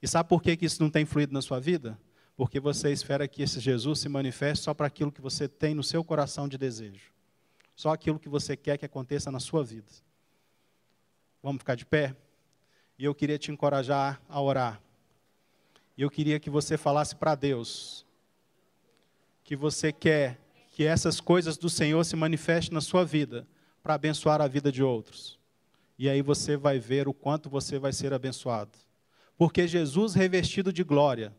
E 0.00 0.06
sabe 0.06 0.28
por 0.28 0.40
que, 0.40 0.56
que 0.56 0.66
isso 0.66 0.80
não 0.80 0.88
tem 0.88 1.04
fluído 1.04 1.32
na 1.32 1.42
sua 1.42 1.58
vida? 1.58 1.98
Porque 2.36 2.60
você 2.60 2.92
espera 2.92 3.26
que 3.26 3.42
esse 3.42 3.58
Jesus 3.58 3.98
se 3.98 4.08
manifeste 4.08 4.66
só 4.66 4.72
para 4.72 4.86
aquilo 4.86 5.10
que 5.10 5.20
você 5.20 5.48
tem 5.48 5.74
no 5.74 5.82
seu 5.82 6.04
coração 6.04 6.46
de 6.46 6.56
desejo. 6.56 7.12
Só 7.74 7.90
aquilo 7.90 8.20
que 8.20 8.28
você 8.28 8.56
quer 8.56 8.78
que 8.78 8.86
aconteça 8.86 9.32
na 9.32 9.40
sua 9.40 9.64
vida. 9.64 10.06
Vamos 11.42 11.60
ficar 11.60 11.74
de 11.74 11.86
pé? 11.86 12.16
E 12.98 13.04
eu 13.04 13.14
queria 13.14 13.38
te 13.38 13.50
encorajar 13.50 14.20
a 14.28 14.40
orar. 14.40 14.80
E 15.96 16.02
eu 16.02 16.10
queria 16.10 16.38
que 16.40 16.50
você 16.50 16.76
falasse 16.76 17.14
para 17.14 17.34
Deus 17.34 18.06
que 19.44 19.56
você 19.56 19.92
quer 19.92 20.38
que 20.70 20.84
essas 20.84 21.20
coisas 21.20 21.56
do 21.56 21.70
Senhor 21.70 22.04
se 22.04 22.14
manifestem 22.14 22.74
na 22.74 22.80
sua 22.80 23.04
vida 23.04 23.48
para 23.82 23.94
abençoar 23.94 24.40
a 24.40 24.46
vida 24.46 24.70
de 24.70 24.82
outros. 24.82 25.38
E 25.98 26.08
aí 26.08 26.22
você 26.22 26.56
vai 26.56 26.78
ver 26.78 27.08
o 27.08 27.14
quanto 27.14 27.48
você 27.48 27.78
vai 27.78 27.92
ser 27.92 28.12
abençoado. 28.12 28.78
Porque 29.36 29.66
Jesus, 29.66 30.14
revestido 30.14 30.72
de 30.72 30.84
glória, 30.84 31.34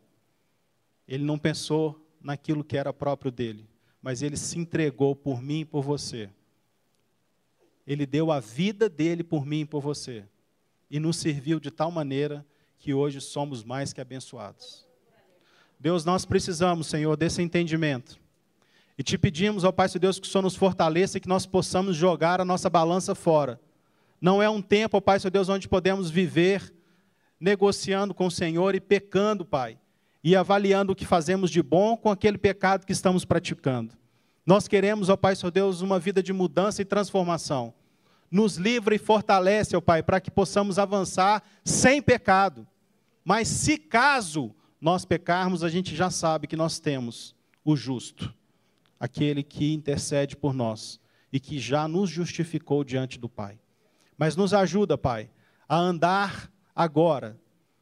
ele 1.07 1.23
não 1.23 1.37
pensou 1.37 2.05
naquilo 2.21 2.63
que 2.63 2.75
era 2.75 2.91
próprio 2.91 3.31
dele, 3.31 3.69
mas 4.01 4.21
ele 4.21 4.35
se 4.35 4.57
entregou 4.57 5.15
por 5.15 5.41
mim 5.41 5.59
e 5.59 5.65
por 5.65 5.83
você. 5.83 6.29
Ele 7.89 8.05
deu 8.05 8.31
a 8.31 8.39
vida 8.39 8.87
dele 8.87 9.23
por 9.23 9.45
mim 9.45 9.61
e 9.61 9.65
por 9.65 9.81
você. 9.81 10.23
E 10.89 10.99
nos 10.99 11.17
serviu 11.17 11.59
de 11.59 11.71
tal 11.71 11.91
maneira 11.91 12.45
que 12.77 12.93
hoje 12.93 13.19
somos 13.19 13.63
mais 13.63 13.91
que 13.91 13.99
abençoados. 13.99 14.87
Deus, 15.79 16.05
nós 16.05 16.23
precisamos, 16.23 16.87
Senhor, 16.87 17.17
desse 17.17 17.41
entendimento 17.41 18.19
e 18.99 19.01
te 19.01 19.17
pedimos, 19.17 19.63
ó 19.63 19.71
Pai 19.71 19.87
Seu 19.87 19.99
Deus, 19.99 20.19
que 20.19 20.27
o 20.27 20.29
Senhor 20.29 20.41
nos 20.41 20.57
fortaleça 20.57 21.17
e 21.17 21.21
que 21.21 21.27
nós 21.27 21.45
possamos 21.45 21.95
jogar 21.95 22.41
a 22.41 22.45
nossa 22.45 22.69
balança 22.69 23.15
fora. 23.15 23.57
Não 24.19 24.43
é 24.43 24.49
um 24.49 24.61
tempo, 24.61 24.97
ó 24.97 25.01
Pai 25.01 25.19
Seu 25.21 25.31
Deus, 25.31 25.47
onde 25.47 25.69
podemos 25.69 26.11
viver 26.11 26.73
negociando 27.39 28.13
com 28.13 28.27
o 28.27 28.31
Senhor 28.31 28.75
e 28.75 28.81
pecando, 28.81 29.45
Pai, 29.45 29.79
e 30.21 30.35
avaliando 30.35 30.91
o 30.91 30.95
que 30.95 31.05
fazemos 31.05 31.49
de 31.49 31.63
bom 31.63 31.95
com 31.95 32.11
aquele 32.11 32.37
pecado 32.37 32.85
que 32.85 32.91
estamos 32.91 33.23
praticando. 33.23 33.93
Nós 34.45 34.67
queremos, 34.67 35.07
ó 35.07 35.15
Pai 35.15 35.33
Seu 35.33 35.49
Deus, 35.49 35.79
uma 35.79 35.97
vida 35.97 36.21
de 36.21 36.33
mudança 36.33 36.81
e 36.81 36.85
transformação. 36.85 37.73
Nos 38.31 38.57
livra 38.57 38.93
e 38.93 38.99
fortalece, 38.99 39.75
ó 39.75 39.81
Pai, 39.81 40.03
para 40.03 40.19
que 40.19 40.29
possamos 40.29 40.77
avançar 40.77 41.43
sem 41.63 42.01
pecado. 42.01 42.67
Mas 43.23 43.47
se 43.47 43.77
caso 43.77 44.53
nós 44.79 45.05
pecarmos, 45.05 45.63
a 45.63 45.69
gente 45.69 45.95
já 45.95 46.09
sabe 46.09 46.47
que 46.47 46.55
nós 46.55 46.79
temos 46.79 47.35
o 47.63 47.75
justo, 47.75 48.33
aquele 48.99 49.43
que 49.43 49.73
intercede 49.73 50.35
por 50.35 50.53
nós 50.53 50.99
e 51.31 51.39
que 51.39 51.59
já 51.59 51.87
nos 51.87 52.09
justificou 52.09 52.83
diante 52.83 53.19
do 53.19 53.29
Pai. 53.29 53.59
Mas 54.17 54.35
nos 54.35 54.53
ajuda, 54.53 54.97
Pai, 54.97 55.29
a 55.67 55.77
andar 55.77 56.51
agora 56.75 57.39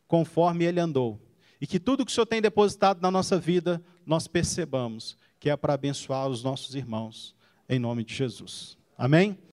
conforme 0.07 0.65
ele 0.65 0.79
andou. 0.79 1.21
E 1.59 1.65
que 1.65 1.79
tudo 1.79 2.05
que 2.05 2.11
o 2.11 2.13
Senhor 2.13 2.25
tem 2.25 2.41
depositado 2.41 3.01
na 3.01 3.09
nossa 3.09 3.39
vida, 3.39 3.81
nós 4.05 4.27
percebamos 4.27 5.17
que 5.39 5.49
é 5.49 5.57
para 5.57 5.73
abençoar 5.73 6.27
os 6.27 6.43
nossos 6.43 6.75
irmãos, 6.75 7.35
em 7.67 7.79
nome 7.79 8.03
de 8.03 8.13
Jesus. 8.13 8.77
Amém? 8.97 9.37